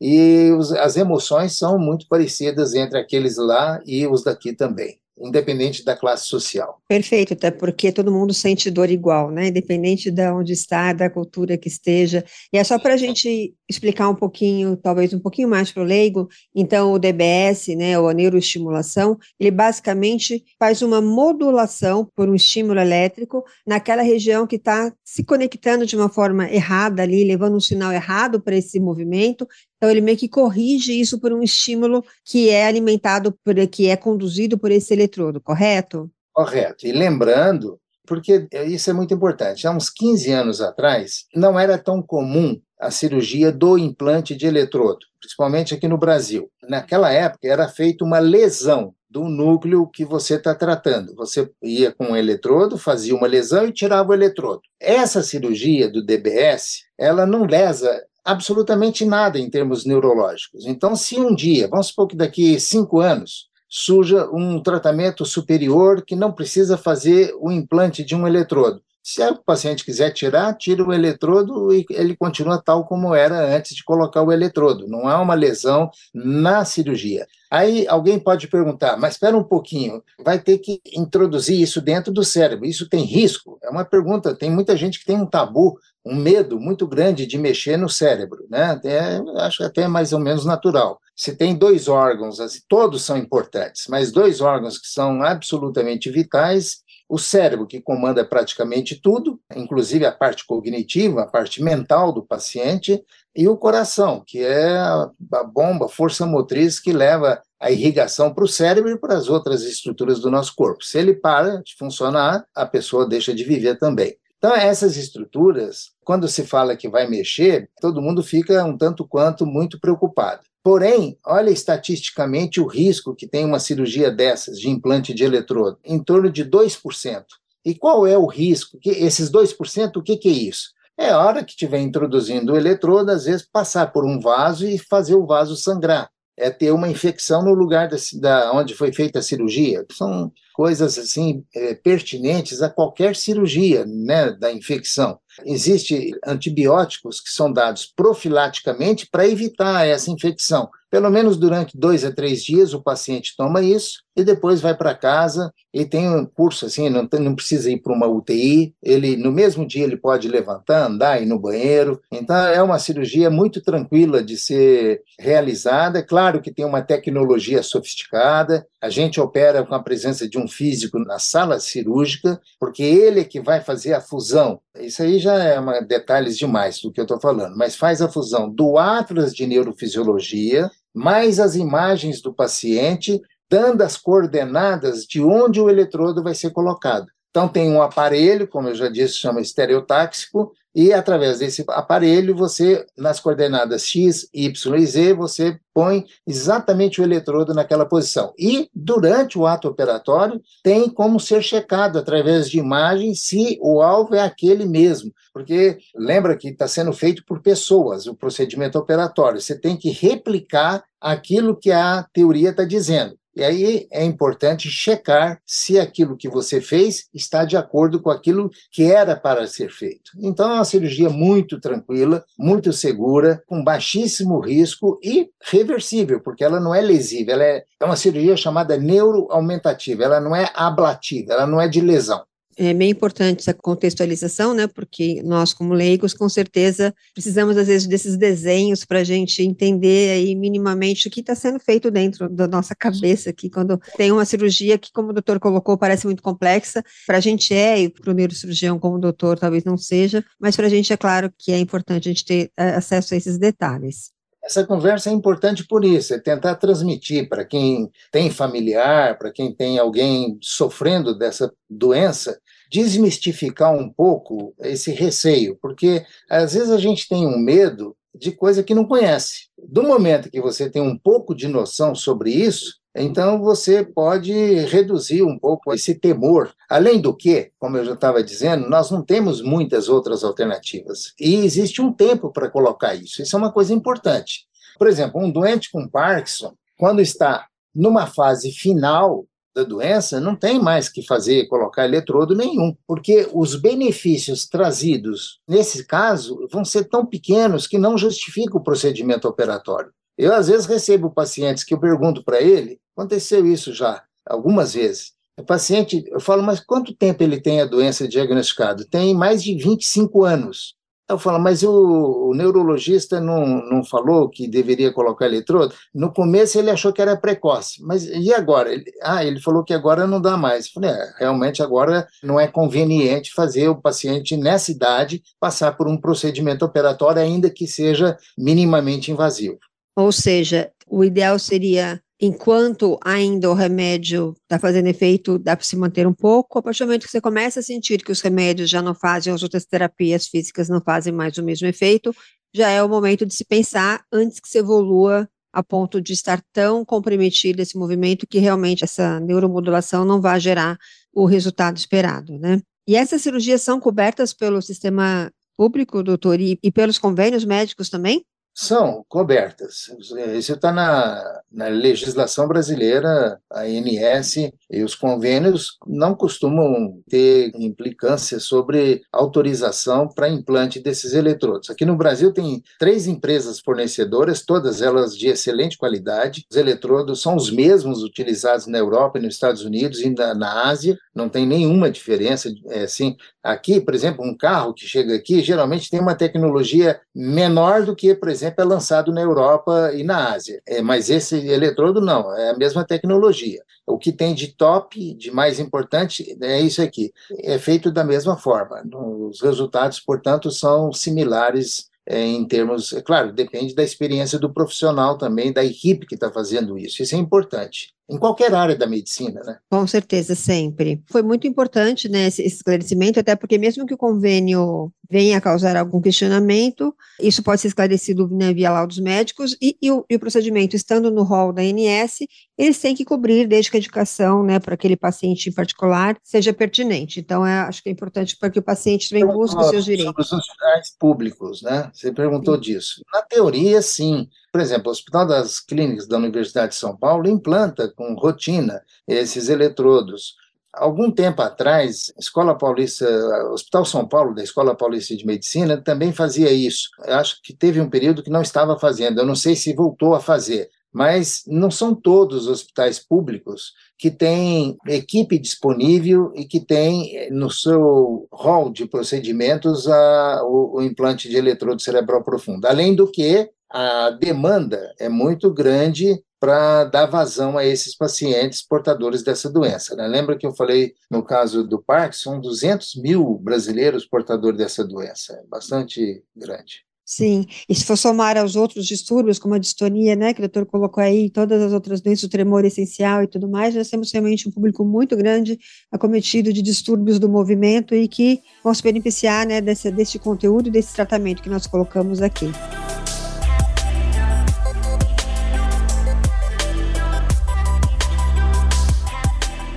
E 0.00 0.50
os, 0.52 0.72
as 0.72 0.96
emoções 0.96 1.56
são 1.56 1.78
muito 1.78 2.06
parecidas 2.08 2.74
entre 2.74 2.98
aqueles 2.98 3.36
lá 3.36 3.80
e 3.84 4.06
os 4.06 4.22
daqui 4.22 4.52
também 4.52 4.98
independente 5.18 5.84
da 5.84 5.96
classe 5.96 6.26
social. 6.26 6.80
Perfeito, 6.88 7.32
até 7.32 7.50
porque 7.50 7.90
todo 7.90 8.12
mundo 8.12 8.34
sente 8.34 8.70
dor 8.70 8.90
igual, 8.90 9.30
né? 9.30 9.48
Independente 9.48 10.10
de 10.10 10.28
onde 10.30 10.52
está, 10.52 10.92
da 10.92 11.08
cultura 11.08 11.56
que 11.56 11.68
esteja. 11.68 12.24
E 12.52 12.58
é 12.58 12.64
só 12.64 12.78
para 12.78 12.94
a 12.94 12.96
gente 12.96 13.54
explicar 13.68 14.08
um 14.08 14.14
pouquinho, 14.14 14.76
talvez 14.76 15.12
um 15.12 15.18
pouquinho 15.18 15.48
mais 15.48 15.72
para 15.72 15.82
o 15.82 15.86
leigo. 15.86 16.28
Então, 16.54 16.92
o 16.92 16.98
DBS, 16.98 17.74
né, 17.74 17.98
ou 17.98 18.08
a 18.08 18.14
neuroestimulação, 18.14 19.18
ele 19.40 19.50
basicamente 19.50 20.44
faz 20.58 20.82
uma 20.82 21.00
modulação 21.00 22.08
por 22.14 22.28
um 22.28 22.34
estímulo 22.34 22.78
elétrico 22.78 23.44
naquela 23.66 24.02
região 24.02 24.46
que 24.46 24.56
está 24.56 24.92
se 25.04 25.24
conectando 25.24 25.86
de 25.86 25.96
uma 25.96 26.08
forma 26.08 26.50
errada 26.50 27.02
ali, 27.02 27.24
levando 27.24 27.56
um 27.56 27.60
sinal 27.60 27.92
errado 27.92 28.40
para 28.40 28.56
esse 28.56 28.78
movimento 28.78 29.46
então, 29.76 29.90
ele 29.90 30.00
meio 30.00 30.16
que 30.16 30.28
corrige 30.28 30.98
isso 30.98 31.20
por 31.20 31.32
um 31.32 31.42
estímulo 31.42 32.04
que 32.24 32.48
é 32.48 32.66
alimentado, 32.66 33.32
por, 33.44 33.54
que 33.68 33.88
é 33.88 33.96
conduzido 33.96 34.58
por 34.58 34.70
esse 34.70 34.92
eletrodo, 34.94 35.40
correto? 35.40 36.10
Correto. 36.32 36.86
E 36.86 36.92
lembrando, 36.92 37.78
porque 38.06 38.48
isso 38.66 38.88
é 38.88 38.92
muito 38.92 39.12
importante, 39.12 39.66
há 39.66 39.70
uns 39.70 39.90
15 39.90 40.32
anos 40.32 40.60
atrás, 40.60 41.26
não 41.34 41.58
era 41.58 41.76
tão 41.76 42.02
comum 42.02 42.58
a 42.78 42.90
cirurgia 42.90 43.50
do 43.50 43.78
implante 43.78 44.34
de 44.34 44.46
eletrodo, 44.46 45.00
principalmente 45.20 45.74
aqui 45.74 45.88
no 45.88 45.98
Brasil. 45.98 46.50
Naquela 46.68 47.10
época 47.10 47.48
era 47.48 47.68
feita 47.68 48.04
uma 48.04 48.18
lesão 48.18 48.94
do 49.08 49.24
núcleo 49.24 49.86
que 49.86 50.04
você 50.04 50.34
está 50.34 50.54
tratando. 50.54 51.14
Você 51.14 51.50
ia 51.62 51.90
com 51.90 52.08
um 52.08 52.16
eletrodo, 52.16 52.76
fazia 52.76 53.14
uma 53.14 53.26
lesão 53.26 53.66
e 53.66 53.72
tirava 53.72 54.10
o 54.10 54.14
eletrodo. 54.14 54.60
Essa 54.78 55.22
cirurgia 55.22 55.88
do 55.88 56.04
DBS, 56.04 56.82
ela 56.98 57.24
não 57.24 57.46
lesa 57.46 58.04
absolutamente 58.26 59.04
nada 59.04 59.38
em 59.38 59.48
termos 59.48 59.86
neurológicos. 59.86 60.66
Então, 60.66 60.96
se 60.96 61.18
um 61.18 61.34
dia, 61.34 61.68
vamos 61.68 61.86
supor 61.88 62.08
que 62.08 62.16
daqui 62.16 62.58
cinco 62.58 63.00
anos, 63.00 63.48
surja 63.68 64.28
um 64.32 64.60
tratamento 64.60 65.24
superior 65.24 66.04
que 66.04 66.16
não 66.16 66.32
precisa 66.32 66.76
fazer 66.76 67.34
o 67.40 67.50
implante 67.50 68.04
de 68.04 68.14
um 68.14 68.26
eletrodo. 68.26 68.82
Se 69.08 69.22
o 69.24 69.36
paciente 69.36 69.84
quiser 69.84 70.10
tirar, 70.10 70.52
tira 70.54 70.82
o 70.82 70.92
eletrodo 70.92 71.72
e 71.72 71.86
ele 71.90 72.16
continua 72.16 72.60
tal 72.60 72.84
como 72.84 73.14
era 73.14 73.54
antes 73.56 73.76
de 73.76 73.84
colocar 73.84 74.20
o 74.20 74.32
eletrodo. 74.32 74.88
Não 74.88 75.06
há 75.06 75.22
uma 75.22 75.34
lesão 75.34 75.88
na 76.12 76.64
cirurgia. 76.64 77.24
Aí 77.48 77.86
alguém 77.86 78.18
pode 78.18 78.48
perguntar, 78.48 78.96
mas 78.96 79.12
espera 79.12 79.36
um 79.36 79.44
pouquinho, 79.44 80.02
vai 80.24 80.40
ter 80.40 80.58
que 80.58 80.80
introduzir 80.92 81.60
isso 81.60 81.80
dentro 81.80 82.12
do 82.12 82.24
cérebro. 82.24 82.66
Isso 82.66 82.88
tem 82.88 83.04
risco? 83.04 83.60
É 83.62 83.70
uma 83.70 83.84
pergunta. 83.84 84.34
Tem 84.34 84.50
muita 84.50 84.76
gente 84.76 84.98
que 84.98 85.06
tem 85.06 85.16
um 85.16 85.24
tabu, 85.24 85.78
um 86.04 86.16
medo 86.16 86.58
muito 86.58 86.84
grande 86.84 87.26
de 87.26 87.38
mexer 87.38 87.76
no 87.76 87.88
cérebro, 87.88 88.44
né? 88.50 88.64
Até, 88.64 89.22
acho 89.36 89.62
até 89.62 89.86
mais 89.86 90.12
ou 90.12 90.18
menos 90.18 90.44
natural. 90.44 91.00
Se 91.14 91.36
tem 91.36 91.54
dois 91.54 91.86
órgãos, 91.86 92.38
todos 92.68 93.02
são 93.02 93.16
importantes, 93.16 93.86
mas 93.88 94.10
dois 94.10 94.40
órgãos 94.40 94.78
que 94.78 94.88
são 94.88 95.22
absolutamente 95.22 96.10
vitais 96.10 96.84
o 97.08 97.18
cérebro, 97.18 97.66
que 97.66 97.80
comanda 97.80 98.24
praticamente 98.24 99.00
tudo, 99.00 99.40
inclusive 99.54 100.04
a 100.04 100.12
parte 100.12 100.44
cognitiva, 100.44 101.22
a 101.22 101.26
parte 101.26 101.62
mental 101.62 102.12
do 102.12 102.22
paciente, 102.22 103.02
e 103.34 103.46
o 103.46 103.56
coração, 103.56 104.22
que 104.26 104.42
é 104.42 104.76
a 104.76 105.10
bomba, 105.44 105.88
força 105.88 106.26
motriz 106.26 106.80
que 106.80 106.92
leva 106.92 107.40
a 107.60 107.70
irrigação 107.70 108.32
para 108.32 108.44
o 108.44 108.48
cérebro 108.48 108.90
e 108.90 108.98
para 108.98 109.14
as 109.14 109.28
outras 109.28 109.62
estruturas 109.62 110.20
do 110.20 110.30
nosso 110.30 110.54
corpo. 110.54 110.84
Se 110.84 110.98
ele 110.98 111.14
para 111.14 111.62
de 111.62 111.74
funcionar, 111.76 112.44
a 112.54 112.66
pessoa 112.66 113.08
deixa 113.08 113.34
de 113.34 113.44
viver 113.44 113.78
também. 113.78 114.16
Então, 114.38 114.54
essas 114.54 114.96
estruturas, 114.96 115.92
quando 116.04 116.28
se 116.28 116.44
fala 116.44 116.76
que 116.76 116.88
vai 116.88 117.08
mexer, 117.08 117.70
todo 117.80 118.02
mundo 118.02 118.22
fica 118.22 118.64
um 118.64 118.76
tanto 118.76 119.06
quanto 119.06 119.46
muito 119.46 119.80
preocupado. 119.80 120.42
Porém, 120.66 121.16
olha 121.24 121.50
estatisticamente 121.50 122.60
o 122.60 122.66
risco 122.66 123.14
que 123.14 123.28
tem 123.28 123.44
uma 123.44 123.60
cirurgia 123.60 124.10
dessas, 124.10 124.58
de 124.58 124.68
implante 124.68 125.14
de 125.14 125.22
eletrodo, 125.22 125.78
em 125.84 126.02
torno 126.02 126.28
de 126.28 126.44
2%. 126.44 127.24
E 127.64 127.72
qual 127.72 128.04
é 128.04 128.18
o 128.18 128.26
risco? 128.26 128.76
Que 128.80 128.90
esses 128.90 129.30
2%, 129.30 129.96
o 129.96 130.02
que, 130.02 130.16
que 130.16 130.28
é 130.28 130.32
isso? 130.32 130.70
É 130.98 131.10
a 131.10 131.20
hora 131.20 131.44
que 131.44 131.52
estiver 131.52 131.78
introduzindo 131.78 132.52
o 132.52 132.56
eletrodo, 132.56 133.12
às 133.12 133.26
vezes 133.26 133.46
passar 133.46 133.92
por 133.92 134.04
um 134.04 134.18
vaso 134.18 134.66
e 134.66 134.76
fazer 134.76 135.14
o 135.14 135.24
vaso 135.24 135.54
sangrar. 135.54 136.10
É 136.36 136.50
ter 136.50 136.72
uma 136.72 136.88
infecção 136.88 137.44
no 137.44 137.54
lugar 137.54 137.88
da, 137.88 137.96
da 138.14 138.52
onde 138.52 138.74
foi 138.74 138.92
feita 138.92 139.20
a 139.20 139.22
cirurgia. 139.22 139.86
São 139.92 140.32
coisas 140.52 140.98
assim 140.98 141.44
é, 141.54 141.76
pertinentes 141.76 142.60
a 142.60 142.68
qualquer 142.68 143.14
cirurgia 143.14 143.86
né, 143.86 144.32
da 144.32 144.52
infecção. 144.52 145.20
Existem 145.44 146.12
antibióticos 146.26 147.20
que 147.20 147.30
são 147.30 147.52
dados 147.52 147.86
profilaticamente 147.86 149.06
para 149.10 149.28
evitar 149.28 149.86
essa 149.86 150.10
infecção. 150.10 150.70
Pelo 150.90 151.10
menos 151.10 151.36
durante 151.36 151.76
dois 151.76 152.04
a 152.04 152.12
três 152.12 152.44
dias 152.44 152.72
o 152.72 152.82
paciente 152.82 153.34
toma 153.36 153.62
isso 153.62 154.06
e 154.16 154.24
depois 154.24 154.60
vai 154.60 154.74
para 154.74 154.94
casa 154.94 155.52
e 155.74 155.84
tem 155.84 156.08
um 156.08 156.24
curso 156.24 156.64
assim, 156.64 156.88
não, 156.88 157.06
não 157.20 157.34
precisa 157.34 157.70
ir 157.70 157.82
para 157.82 157.92
uma 157.92 158.06
UTI, 158.06 158.74
ele 158.82 159.14
no 159.14 159.30
mesmo 159.30 159.66
dia 159.66 159.84
ele 159.84 159.96
pode 159.96 160.26
levantar, 160.26 160.86
andar, 160.86 161.20
ir 161.20 161.26
no 161.26 161.38
banheiro. 161.38 162.00
Então 162.10 162.34
é 162.34 162.62
uma 162.62 162.78
cirurgia 162.78 163.28
muito 163.28 163.60
tranquila 163.60 164.22
de 164.22 164.38
ser 164.38 165.02
realizada. 165.20 166.02
Claro 166.02 166.40
que 166.40 166.50
tem 166.50 166.64
uma 166.64 166.80
tecnologia 166.80 167.62
sofisticada. 167.62 168.66
A 168.80 168.88
gente 168.88 169.20
opera 169.20 169.64
com 169.66 169.74
a 169.74 169.82
presença 169.82 170.26
de 170.26 170.38
um 170.38 170.48
físico 170.48 170.98
na 170.98 171.18
sala 171.18 171.60
cirúrgica, 171.60 172.40
porque 172.58 172.82
ele 172.82 173.20
é 173.20 173.24
que 173.24 173.40
vai 173.40 173.60
fazer 173.60 173.92
a 173.92 174.00
fusão. 174.00 174.60
Isso 174.80 175.02
aí 175.02 175.18
já 175.18 175.34
é 175.42 175.58
uma, 175.60 175.80
detalhes 175.80 176.38
demais 176.38 176.80
do 176.80 176.90
que 176.90 177.00
eu 177.00 177.04
estou 177.04 177.20
falando, 177.20 177.56
mas 177.56 177.76
faz 177.76 178.00
a 178.00 178.08
fusão 178.08 178.48
do 178.48 178.78
atlas 178.78 179.34
de 179.34 179.46
neurofisiologia 179.46 180.70
mais 180.96 181.38
as 181.38 181.54
imagens 181.54 182.22
do 182.22 182.32
paciente 182.32 183.20
dando 183.50 183.82
as 183.82 183.98
coordenadas 183.98 185.04
de 185.04 185.22
onde 185.22 185.60
o 185.60 185.68
eletrodo 185.68 186.22
vai 186.22 186.34
ser 186.34 186.50
colocado. 186.50 187.06
Então, 187.28 187.46
tem 187.46 187.70
um 187.70 187.82
aparelho, 187.82 188.48
como 188.48 188.68
eu 188.68 188.74
já 188.74 188.88
disse, 188.88 189.18
chama 189.18 189.42
estereotáxico, 189.42 190.52
e 190.76 190.92
através 190.92 191.38
desse 191.38 191.64
aparelho, 191.70 192.36
você, 192.36 192.84
nas 192.98 193.18
coordenadas 193.18 193.86
x, 193.86 194.28
y 194.34 194.52
e 194.76 194.86
z, 194.86 195.14
você 195.14 195.58
põe 195.72 196.04
exatamente 196.26 197.00
o 197.00 197.04
eletrodo 197.04 197.54
naquela 197.54 197.86
posição. 197.86 198.34
E, 198.38 198.68
durante 198.74 199.38
o 199.38 199.46
ato 199.46 199.68
operatório, 199.68 200.38
tem 200.62 200.90
como 200.90 201.18
ser 201.18 201.42
checado 201.42 201.98
através 201.98 202.50
de 202.50 202.58
imagens 202.58 203.22
se 203.22 203.58
o 203.62 203.80
alvo 203.80 204.14
é 204.14 204.20
aquele 204.20 204.66
mesmo. 204.66 205.10
Porque 205.32 205.78
lembra 205.94 206.36
que 206.36 206.48
está 206.48 206.68
sendo 206.68 206.92
feito 206.92 207.24
por 207.24 207.40
pessoas 207.40 208.06
o 208.06 208.14
procedimento 208.14 208.78
operatório. 208.78 209.40
Você 209.40 209.58
tem 209.58 209.78
que 209.78 209.88
replicar 209.88 210.84
aquilo 211.00 211.56
que 211.56 211.70
a 211.70 212.06
teoria 212.12 212.50
está 212.50 212.64
dizendo. 212.64 213.16
E 213.36 213.44
aí 213.44 213.86
é 213.90 214.02
importante 214.02 214.70
checar 214.70 215.38
se 215.44 215.78
aquilo 215.78 216.16
que 216.16 216.26
você 216.26 216.58
fez 216.58 217.06
está 217.12 217.44
de 217.44 217.54
acordo 217.54 218.00
com 218.00 218.08
aquilo 218.08 218.50
que 218.72 218.90
era 218.90 219.14
para 219.14 219.46
ser 219.46 219.70
feito. 219.70 220.12
Então, 220.18 220.50
é 220.50 220.54
uma 220.54 220.64
cirurgia 220.64 221.10
muito 221.10 221.60
tranquila, 221.60 222.24
muito 222.38 222.72
segura, 222.72 223.42
com 223.46 223.62
baixíssimo 223.62 224.40
risco 224.40 224.98
e 225.02 225.28
reversível, 225.42 226.18
porque 226.20 226.42
ela 226.42 226.58
não 226.58 226.74
é 226.74 226.80
lesiva, 226.80 227.32
ela 227.32 227.44
é, 227.44 227.64
é 227.78 227.84
uma 227.84 227.96
cirurgia 227.96 228.38
chamada 228.38 228.78
neuroaumentativa, 228.78 230.04
ela 230.04 230.18
não 230.18 230.34
é 230.34 230.50
ablativa, 230.54 231.34
ela 231.34 231.46
não 231.46 231.60
é 231.60 231.68
de 231.68 231.82
lesão 231.82 232.24
é 232.56 232.72
bem 232.72 232.90
importante 232.90 233.40
essa 233.40 233.52
contextualização, 233.52 234.54
né? 234.54 234.66
Porque 234.66 235.22
nós, 235.22 235.52
como 235.52 235.74
leigos, 235.74 236.14
com 236.14 236.28
certeza 236.28 236.94
precisamos, 237.12 237.56
às 237.56 237.66
vezes, 237.66 237.86
desses 237.86 238.16
desenhos 238.16 238.84
para 238.84 239.00
a 239.00 239.04
gente 239.04 239.42
entender 239.42 240.10
aí 240.12 240.34
minimamente 240.34 241.06
o 241.06 241.10
que 241.10 241.20
está 241.20 241.34
sendo 241.34 241.60
feito 241.60 241.90
dentro 241.90 242.28
da 242.28 242.48
nossa 242.48 242.74
cabeça 242.74 243.30
aqui, 243.30 243.50
quando 243.50 243.80
tem 243.96 244.10
uma 244.10 244.24
cirurgia 244.24 244.78
que, 244.78 244.90
como 244.92 245.10
o 245.10 245.12
doutor 245.12 245.38
colocou, 245.38 245.76
parece 245.76 246.06
muito 246.06 246.22
complexa. 246.22 246.82
Para 247.06 247.18
a 247.18 247.20
gente 247.20 247.52
é, 247.52 247.80
e 247.80 247.88
para 247.88 248.10
o 248.10 248.14
neurocirurgião, 248.14 248.78
como 248.78 248.96
o 248.96 249.00
doutor, 249.00 249.38
talvez 249.38 249.64
não 249.64 249.76
seja, 249.76 250.24
mas 250.40 250.56
para 250.56 250.66
a 250.66 250.70
gente 250.70 250.92
é 250.92 250.96
claro 250.96 251.32
que 251.38 251.52
é 251.52 251.58
importante 251.58 252.08
a 252.08 252.12
gente 252.12 252.24
ter 252.24 252.50
é, 252.56 252.70
acesso 252.70 253.14
a 253.14 253.16
esses 253.16 253.38
detalhes. 253.38 254.15
Essa 254.46 254.64
conversa 254.64 255.10
é 255.10 255.12
importante 255.12 255.66
por 255.66 255.84
isso, 255.84 256.14
é 256.14 256.20
tentar 256.20 256.54
transmitir 256.54 257.28
para 257.28 257.44
quem 257.44 257.90
tem 258.12 258.30
familiar, 258.30 259.18
para 259.18 259.32
quem 259.32 259.52
tem 259.52 259.76
alguém 259.76 260.38
sofrendo 260.40 261.18
dessa 261.18 261.52
doença, 261.68 262.38
desmistificar 262.70 263.74
um 263.74 263.92
pouco 263.92 264.54
esse 264.60 264.92
receio, 264.92 265.58
porque 265.60 266.06
às 266.30 266.54
vezes 266.54 266.70
a 266.70 266.78
gente 266.78 267.08
tem 267.08 267.26
um 267.26 267.36
medo 267.36 267.96
de 268.14 268.30
coisa 268.30 268.62
que 268.62 268.74
não 268.74 268.84
conhece. 268.84 269.48
Do 269.58 269.82
momento 269.82 270.30
que 270.30 270.40
você 270.40 270.70
tem 270.70 270.80
um 270.80 270.96
pouco 270.96 271.34
de 271.34 271.48
noção 271.48 271.92
sobre 271.92 272.30
isso, 272.30 272.76
então 272.96 273.40
você 273.40 273.84
pode 273.84 274.32
reduzir 274.32 275.22
um 275.22 275.38
pouco 275.38 275.72
esse 275.72 275.94
temor. 275.94 276.52
Além 276.68 277.00
do 277.00 277.14
que, 277.14 277.50
como 277.58 277.76
eu 277.76 277.84
já 277.84 277.94
estava 277.94 278.22
dizendo, 278.22 278.68
nós 278.68 278.90
não 278.90 279.02
temos 279.02 279.42
muitas 279.42 279.88
outras 279.88 280.24
alternativas. 280.24 281.12
E 281.20 281.36
existe 281.36 281.80
um 281.82 281.92
tempo 281.92 282.32
para 282.32 282.50
colocar 282.50 282.94
isso. 282.94 283.22
Isso 283.22 283.36
é 283.36 283.38
uma 283.38 283.52
coisa 283.52 283.72
importante. 283.72 284.46
Por 284.78 284.88
exemplo, 284.88 285.20
um 285.20 285.30
doente 285.30 285.70
com 285.70 285.88
Parkinson, 285.88 286.54
quando 286.78 287.00
está 287.00 287.46
numa 287.74 288.06
fase 288.06 288.50
final 288.52 289.26
da 289.54 289.62
doença, 289.62 290.20
não 290.20 290.36
tem 290.36 290.60
mais 290.60 290.88
que 290.90 291.02
fazer, 291.02 291.48
colocar 291.48 291.86
eletrodo 291.86 292.34
nenhum, 292.34 292.76
porque 292.86 293.26
os 293.32 293.54
benefícios 293.56 294.46
trazidos 294.46 295.40
nesse 295.48 295.86
caso 295.86 296.46
vão 296.52 296.62
ser 296.62 296.84
tão 296.84 297.06
pequenos 297.06 297.66
que 297.66 297.78
não 297.78 297.96
justifica 297.96 298.58
o 298.58 298.62
procedimento 298.62 299.26
operatório. 299.26 299.90
Eu, 300.18 300.34
às 300.34 300.48
vezes, 300.48 300.66
recebo 300.66 301.10
pacientes 301.10 301.64
que 301.64 301.74
eu 301.74 301.80
pergunto 301.80 302.24
para 302.24 302.40
ele, 302.40 302.80
aconteceu 302.96 303.46
isso 303.46 303.72
já 303.72 304.02
algumas 304.26 304.74
vezes. 304.74 305.12
O 305.38 305.44
paciente, 305.44 306.02
eu 306.08 306.18
falo, 306.18 306.42
mas 306.42 306.60
quanto 306.60 306.94
tempo 306.94 307.22
ele 307.22 307.40
tem 307.40 307.60
a 307.60 307.66
doença 307.66 308.08
diagnosticada? 308.08 308.86
Tem 308.90 309.14
mais 309.14 309.42
de 309.42 309.54
25 309.54 310.24
anos. 310.24 310.74
Eu 311.08 311.18
falo, 311.18 311.38
mas 311.38 311.62
o, 311.62 312.30
o, 312.30 312.34
neurologista 312.34 313.20
não, 313.20 313.46
não 313.46 313.84
falou 313.84 314.28
que 314.28 314.48
deveria 314.48 314.92
colocar 314.92 315.26
eletrodo? 315.26 315.72
No 315.94 316.12
começo 316.12 316.58
ele 316.58 316.68
achou 316.68 316.92
que 316.92 317.00
era 317.00 317.16
precoce, 317.16 317.80
mas 317.84 318.04
e 318.04 318.34
agora? 318.34 318.72
Ele, 318.72 318.84
ah, 319.02 319.24
ele 319.24 319.40
falou 319.40 319.62
que 319.62 319.72
agora 319.72 320.04
não 320.04 320.20
dá 320.20 320.36
mais. 320.36 320.66
Eu 320.66 320.72
falei, 320.72 320.90
é, 320.90 321.12
realmente 321.18 321.62
agora 321.62 322.08
não 322.24 322.40
é 322.40 322.48
conveniente 322.48 323.32
fazer 323.32 323.68
o 323.68 323.80
paciente 323.80 324.36
nessa 324.36 324.72
idade 324.72 325.22
passar 325.38 325.76
por 325.76 325.86
um 325.86 325.96
procedimento 325.96 326.64
operatório, 326.64 327.22
ainda 327.22 327.50
que 327.50 327.68
seja 327.68 328.16
minimamente 328.36 329.12
invasivo. 329.12 329.58
Ou 329.96 330.12
seja, 330.12 330.70
o 330.86 331.02
ideal 331.02 331.38
seria 331.38 332.00
enquanto 332.20 332.98
ainda 333.04 333.50
o 333.50 333.54
remédio 333.54 334.34
está 334.42 334.58
fazendo 334.58 334.86
efeito, 334.86 335.38
dá 335.38 335.56
para 335.56 335.64
se 335.64 335.76
manter 335.76 336.06
um 336.06 336.14
pouco. 336.14 336.58
A 336.58 336.62
partir 336.62 336.80
do 336.80 336.86
momento 336.86 337.04
que 337.04 337.10
você 337.10 337.20
começa 337.20 337.60
a 337.60 337.62
sentir 337.62 338.02
que 338.02 338.12
os 338.12 338.20
remédios 338.20 338.70
já 338.70 338.80
não 338.80 338.94
fazem, 338.94 339.32
as 339.32 339.42
outras 339.42 339.64
terapias 339.64 340.26
físicas 340.26 340.68
não 340.68 340.80
fazem 340.80 341.12
mais 341.12 341.36
o 341.36 341.42
mesmo 341.42 341.66
efeito, 341.66 342.14
já 342.54 342.70
é 342.70 342.82
o 342.82 342.88
momento 342.88 343.26
de 343.26 343.34
se 343.34 343.44
pensar 343.44 344.02
antes 344.12 344.40
que 344.40 344.48
se 344.48 344.58
evolua 344.58 345.28
a 345.52 345.62
ponto 345.62 346.00
de 346.00 346.12
estar 346.12 346.42
tão 346.52 346.84
comprometido 346.84 347.62
esse 347.62 347.78
movimento 347.78 348.26
que 348.26 348.38
realmente 348.38 348.84
essa 348.84 349.18
neuromodulação 349.20 350.04
não 350.04 350.20
vai 350.20 350.38
gerar 350.38 350.76
o 351.14 351.24
resultado 351.24 351.76
esperado, 351.78 352.38
né? 352.38 352.60
E 352.86 352.94
essas 352.94 353.22
cirurgias 353.22 353.62
são 353.62 353.80
cobertas 353.80 354.32
pelo 354.32 354.60
sistema 354.60 355.30
público, 355.56 356.02
doutor, 356.02 356.40
e, 356.40 356.58
e 356.62 356.70
pelos 356.70 356.98
convênios 356.98 357.44
médicos 357.44 357.88
também? 357.88 358.22
São 358.58 359.04
cobertas. 359.06 359.90
Isso 360.34 360.54
está 360.54 360.72
na, 360.72 361.42
na, 361.52 361.68
legislação 361.68 362.48
brasileira, 362.48 363.38
a 363.52 363.64
ANS 363.64 364.36
e 364.70 364.82
os 364.82 364.94
convênios 364.94 365.76
não 365.86 366.14
costumam 366.14 367.02
ter 367.06 367.52
implicância 367.54 368.40
sobre 368.40 369.02
autorização 369.12 370.08
para 370.08 370.30
implante 370.30 370.80
desses 370.80 371.12
eletrodos. 371.12 371.68
Aqui 371.68 371.84
no 371.84 371.98
Brasil 371.98 372.32
tem 372.32 372.62
três 372.78 373.06
empresas 373.06 373.60
fornecedoras, 373.60 374.42
todas 374.42 374.80
elas 374.80 375.14
de 375.14 375.28
excelente 375.28 375.76
qualidade. 375.76 376.46
Os 376.50 376.56
eletrodos 376.56 377.20
são 377.20 377.36
os 377.36 377.50
mesmos 377.50 378.02
utilizados 378.02 378.66
na 378.66 378.78
Europa, 378.78 379.18
nos 379.18 379.34
Estados 379.34 379.66
Unidos 379.66 380.00
e 380.00 380.08
na, 380.08 380.34
na 380.34 380.66
Ásia, 380.66 380.96
não 381.14 381.28
tem 381.28 381.46
nenhuma 381.46 381.90
diferença. 381.90 382.50
É, 382.70 382.84
assim, 382.84 383.16
aqui, 383.46 383.80
por 383.80 383.94
exemplo, 383.94 384.24
um 384.24 384.36
carro 384.36 384.74
que 384.74 384.86
chega 384.86 385.14
aqui 385.14 385.42
geralmente 385.42 385.88
tem 385.88 386.00
uma 386.00 386.14
tecnologia 386.14 387.00
menor 387.14 387.84
do 387.84 387.94
que, 387.94 388.14
por 388.14 388.28
exemplo, 388.28 388.62
é 388.62 388.64
lançado 388.64 389.12
na 389.12 389.20
Europa 389.20 389.92
e 389.94 390.02
na 390.02 390.32
Ásia. 390.32 390.60
É, 390.66 390.82
mas 390.82 391.08
esse 391.08 391.36
eletrodo 391.48 392.00
não, 392.00 392.34
é 392.36 392.50
a 392.50 392.56
mesma 392.56 392.84
tecnologia. 392.84 393.62
O 393.86 393.98
que 393.98 394.10
tem 394.12 394.34
de 394.34 394.48
top, 394.48 395.14
de 395.14 395.30
mais 395.30 395.60
importante, 395.60 396.36
é 396.42 396.60
isso 396.60 396.82
aqui. 396.82 397.12
É 397.38 397.58
feito 397.58 397.90
da 397.90 398.02
mesma 398.02 398.36
forma. 398.36 398.82
Os 398.92 399.40
resultados, 399.40 400.00
portanto, 400.00 400.50
são 400.50 400.92
similares 400.92 401.88
é, 402.04 402.20
em 402.20 402.44
termos. 402.46 402.92
É 402.92 403.00
claro, 403.00 403.32
depende 403.32 403.74
da 403.74 403.84
experiência 403.84 404.38
do 404.38 404.52
profissional 404.52 405.16
também, 405.16 405.52
da 405.52 405.64
equipe 405.64 406.06
que 406.06 406.16
está 406.16 406.32
fazendo 406.32 406.76
isso. 406.76 407.02
Isso 407.02 407.14
é 407.14 407.18
importante 407.18 407.94
em 408.08 408.18
qualquer 408.18 408.54
área 408.54 408.76
da 408.76 408.86
medicina, 408.86 409.42
né? 409.44 409.58
Com 409.68 409.86
certeza, 409.86 410.34
sempre. 410.34 411.02
Foi 411.10 411.22
muito 411.22 411.46
importante, 411.46 412.08
né, 412.08 412.26
esse 412.28 412.42
esclarecimento, 412.42 413.18
até 413.18 413.34
porque 413.34 413.58
mesmo 413.58 413.84
que 413.84 413.94
o 413.94 413.98
convênio 413.98 414.92
venha 415.10 415.38
a 415.38 415.40
causar 415.40 415.76
algum 415.76 416.00
questionamento, 416.00 416.94
isso 417.20 417.42
pode 417.42 417.60
ser 417.60 417.68
esclarecido 417.68 418.28
né, 418.28 418.52
via 418.52 418.70
laudos 418.70 418.98
médicos 418.98 419.56
e, 419.60 419.76
e, 419.80 419.90
o, 419.90 420.04
e, 420.10 420.16
o, 420.16 420.20
procedimento 420.20 420.74
estando 420.74 421.10
no 421.10 421.22
rol 421.22 421.52
da 421.52 421.62
ANS, 421.62 422.18
eles 422.58 422.78
têm 422.78 422.94
que 422.94 423.04
cobrir 423.04 423.46
desde 423.46 423.70
que 423.70 423.76
a 423.76 423.80
educação, 423.80 424.42
né, 424.42 424.58
para 424.58 424.74
aquele 424.74 424.96
paciente 424.96 425.48
em 425.48 425.52
particular, 425.52 426.16
seja 426.22 426.52
pertinente. 426.52 427.20
Então, 427.20 427.46
é, 427.46 427.60
acho 427.60 427.82
que 427.82 427.88
é 427.88 427.92
importante 427.92 428.36
para 428.36 428.50
que 428.50 428.58
o 428.58 428.62
paciente 428.62 429.08
também 429.08 429.26
busque 429.26 429.60
os 429.60 429.68
seus 429.68 429.84
direitos. 429.84 430.06
Sobre 430.06 430.22
os 430.22 430.32
hospitais 430.32 430.96
públicos, 430.98 431.62
né? 431.62 431.90
Você 431.92 432.12
perguntou 432.12 432.54
sim. 432.56 432.60
disso. 432.60 433.02
Na 433.12 433.22
teoria, 433.22 433.82
sim. 433.82 434.28
Por 434.56 434.62
exemplo, 434.62 434.88
o 434.88 434.90
Hospital 434.90 435.26
das 435.26 435.60
Clínicas 435.60 436.08
da 436.08 436.16
Universidade 436.16 436.70
de 436.70 436.76
São 436.76 436.96
Paulo 436.96 437.28
implanta 437.28 437.92
com 437.94 438.14
rotina 438.14 438.80
esses 439.06 439.50
eletrodos. 439.50 440.34
Algum 440.72 441.10
tempo 441.10 441.42
atrás, 441.42 442.10
Escola 442.18 442.56
Paulista, 442.56 443.06
Hospital 443.52 443.84
São 443.84 444.08
Paulo, 444.08 444.34
da 444.34 444.42
Escola 444.42 444.74
Paulista 444.74 445.14
de 445.14 445.26
Medicina, 445.26 445.76
também 445.76 446.10
fazia 446.10 446.50
isso. 446.50 446.88
Eu 447.04 447.16
acho 447.16 447.42
que 447.42 447.52
teve 447.52 447.82
um 447.82 447.90
período 447.90 448.22
que 448.22 448.30
não 448.30 448.40
estava 448.40 448.78
fazendo, 448.78 449.20
eu 449.20 449.26
não 449.26 449.36
sei 449.36 449.54
se 449.54 449.74
voltou 449.74 450.14
a 450.14 450.20
fazer, 450.20 450.70
mas 450.90 451.42
não 451.46 451.70
são 451.70 451.94
todos 451.94 452.44
os 452.44 452.48
hospitais 452.48 452.98
públicos 452.98 453.74
que 453.98 454.10
têm 454.10 454.78
equipe 454.86 455.38
disponível 455.38 456.32
e 456.34 456.46
que 456.46 456.60
têm 456.60 457.28
no 457.30 457.50
seu 457.50 458.26
rol 458.32 458.72
de 458.72 458.86
procedimentos 458.86 459.86
a, 459.86 460.42
o, 460.44 460.78
o 460.78 460.82
implante 460.82 461.28
de 461.28 461.36
eletrodo 461.36 461.82
cerebral 461.82 462.24
profundo. 462.24 462.66
Além 462.66 462.94
do 462.94 463.06
que, 463.06 463.50
a 463.70 464.10
demanda 464.10 464.94
é 464.98 465.08
muito 465.08 465.52
grande 465.52 466.22
para 466.38 466.84
dar 466.84 467.06
vazão 467.06 467.56
a 467.56 467.64
esses 467.64 467.96
pacientes 467.96 468.62
portadores 468.62 469.22
dessa 469.22 469.50
doença. 469.50 469.96
Né? 469.96 470.06
Lembra 470.06 470.36
que 470.36 470.46
eu 470.46 470.54
falei 470.54 470.94
no 471.10 471.22
caso 471.22 471.66
do 471.66 471.82
Parkinson, 471.82 472.40
200 472.40 472.96
mil 472.96 473.38
brasileiros 473.38 474.06
portadores 474.06 474.58
dessa 474.58 474.84
doença, 474.84 475.32
é 475.32 475.46
bastante 475.48 476.22
grande. 476.34 476.84
Sim, 477.08 477.46
e 477.68 477.74
se 477.74 477.84
for 477.84 477.96
somar 477.96 478.36
aos 478.36 478.56
outros 478.56 478.84
distúrbios, 478.84 479.38
como 479.38 479.54
a 479.54 479.58
distonia, 479.58 480.16
né, 480.16 480.34
que 480.34 480.40
o 480.40 480.42
doutor 480.42 480.66
colocou 480.66 481.00
aí, 481.00 481.30
todas 481.30 481.62
as 481.62 481.72
outras 481.72 482.00
doenças, 482.00 482.24
o 482.24 482.28
tremor 482.28 482.64
essencial 482.64 483.22
e 483.22 483.28
tudo 483.28 483.48
mais, 483.48 483.76
nós 483.76 483.88
temos 483.88 484.10
realmente 484.10 484.48
um 484.48 484.50
público 484.50 484.84
muito 484.84 485.16
grande 485.16 485.56
acometido 485.90 486.52
de 486.52 486.60
distúrbios 486.60 487.20
do 487.20 487.28
movimento 487.28 487.94
e 487.94 488.08
que 488.08 488.40
vão 488.62 488.74
se 488.74 488.82
beneficiar, 488.82 489.46
né, 489.46 489.60
desse, 489.60 489.88
desse 489.92 490.18
conteúdo, 490.18 490.68
desse 490.68 490.94
tratamento 490.94 491.42
que 491.42 491.48
nós 491.48 491.64
colocamos 491.68 492.20
aqui. 492.20 492.50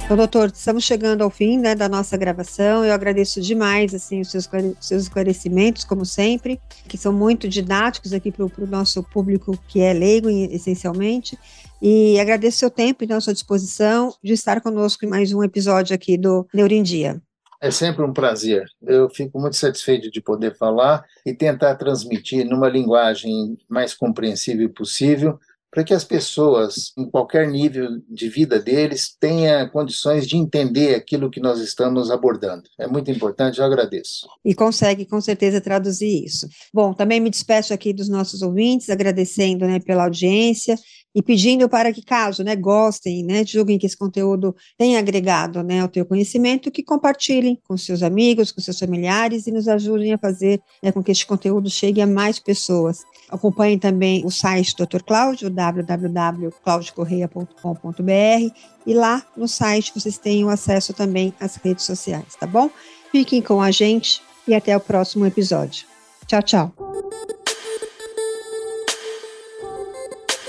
Então, 0.09 0.17
doutor, 0.17 0.47
estamos 0.51 0.85
chegando 0.85 1.23
ao 1.23 1.29
fim 1.29 1.59
né, 1.59 1.75
da 1.75 1.87
nossa 1.87 2.17
gravação. 2.17 2.83
Eu 2.83 2.91
agradeço 2.91 3.39
demais 3.39 3.93
assim, 3.93 4.21
os 4.21 4.31
seus, 4.31 4.49
esclarecimentos, 4.89 5.83
como 5.83 6.03
sempre, 6.03 6.59
que 6.87 6.97
são 6.97 7.13
muito 7.13 7.47
didáticos 7.47 8.11
aqui 8.11 8.31
para 8.31 8.43
o 8.43 8.67
nosso 8.67 9.03
público 9.03 9.55
que 9.67 9.81
é 9.81 9.93
leigo, 9.93 10.27
essencialmente. 10.27 11.37
E 11.79 12.19
agradeço 12.19 12.57
seu 12.57 12.71
tempo 12.71 13.03
e 13.03 13.05
então, 13.05 13.21
sua 13.21 13.35
disposição 13.35 14.11
de 14.23 14.33
estar 14.33 14.59
conosco 14.61 15.05
em 15.05 15.07
mais 15.07 15.31
um 15.31 15.43
episódio 15.43 15.93
aqui 15.93 16.17
do 16.17 16.43
Neurindia. 16.51 17.21
É 17.61 17.69
sempre 17.69 18.03
um 18.03 18.11
prazer. 18.11 18.65
Eu 18.81 19.11
fico 19.11 19.39
muito 19.39 19.57
satisfeito 19.57 20.09
de 20.09 20.19
poder 20.21 20.57
falar 20.57 21.05
e 21.23 21.35
tentar 21.35 21.75
transmitir 21.75 22.47
numa 22.47 22.67
linguagem 22.67 23.55
mais 23.69 23.93
compreensível 23.93 24.71
possível 24.71 25.37
para 25.71 25.83
que 25.83 25.93
as 25.93 26.03
pessoas, 26.03 26.91
em 26.97 27.09
qualquer 27.09 27.47
nível 27.47 27.87
de 28.09 28.27
vida 28.29 28.59
deles, 28.59 29.15
tenham 29.19 29.69
condições 29.69 30.27
de 30.27 30.35
entender 30.35 30.95
aquilo 30.95 31.29
que 31.29 31.39
nós 31.39 31.59
estamos 31.59 32.09
abordando. 32.09 32.63
É 32.79 32.87
muito 32.87 33.11
importante, 33.11 33.59
eu 33.59 33.65
agradeço. 33.65 34.27
E 34.43 34.55
consegue, 34.55 35.05
com 35.05 35.21
certeza, 35.21 35.61
traduzir 35.61 36.25
isso. 36.25 36.47
Bom, 36.73 36.93
também 36.93 37.19
me 37.19 37.29
despeço 37.29 37.73
aqui 37.73 37.93
dos 37.93 38.09
nossos 38.09 38.41
ouvintes, 38.41 38.89
agradecendo 38.89 39.65
né, 39.65 39.79
pela 39.79 40.05
audiência 40.05 40.75
e 41.13 41.23
pedindo 41.23 41.67
para 41.67 41.91
que, 41.91 42.03
caso 42.03 42.43
né, 42.43 42.55
gostem, 42.55 43.23
né, 43.23 43.43
julguem 43.45 43.79
que 43.79 43.85
esse 43.85 43.97
conteúdo 43.97 44.55
tenha 44.77 44.99
agregado 44.99 45.63
né, 45.63 45.81
ao 45.81 45.87
teu 45.87 46.05
conhecimento, 46.05 46.71
que 46.71 46.83
compartilhem 46.83 47.59
com 47.67 47.75
seus 47.75 48.03
amigos, 48.03 48.51
com 48.51 48.61
seus 48.61 48.77
familiares 48.77 49.47
e 49.47 49.51
nos 49.51 49.67
ajudem 49.67 50.13
a 50.13 50.17
fazer 50.17 50.61
né, 50.83 50.91
com 50.91 51.03
que 51.03 51.11
este 51.11 51.25
conteúdo 51.25 51.69
chegue 51.69 52.01
a 52.01 52.07
mais 52.07 52.39
pessoas. 52.39 52.99
Acompanhem 53.29 53.79
também 53.79 54.25
o 54.25 54.29
site 54.29 54.75
do 54.75 54.85
Dr. 54.85 55.03
Cláudio, 55.03 55.49
www.claudiocorreia.com.br 55.59 58.53
e 58.85 58.93
lá 58.93 59.25
no 59.35 59.47
site 59.47 59.91
vocês 59.93 60.17
tenham 60.17 60.47
acesso 60.49 60.93
também 60.93 61.33
às 61.39 61.55
redes 61.55 61.85
sociais, 61.85 62.35
tá 62.39 62.45
bom? 62.47 62.69
Fiquem 63.11 63.41
com 63.41 63.61
a 63.61 63.71
gente 63.71 64.21
e 64.47 64.55
até 64.55 64.77
o 64.77 64.79
próximo 64.79 65.25
episódio. 65.25 65.85
Tchau, 66.25 66.41
tchau. 66.41 66.73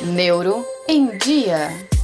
Neuro 0.00 0.64
em 0.88 1.18
Dia. 1.18 1.99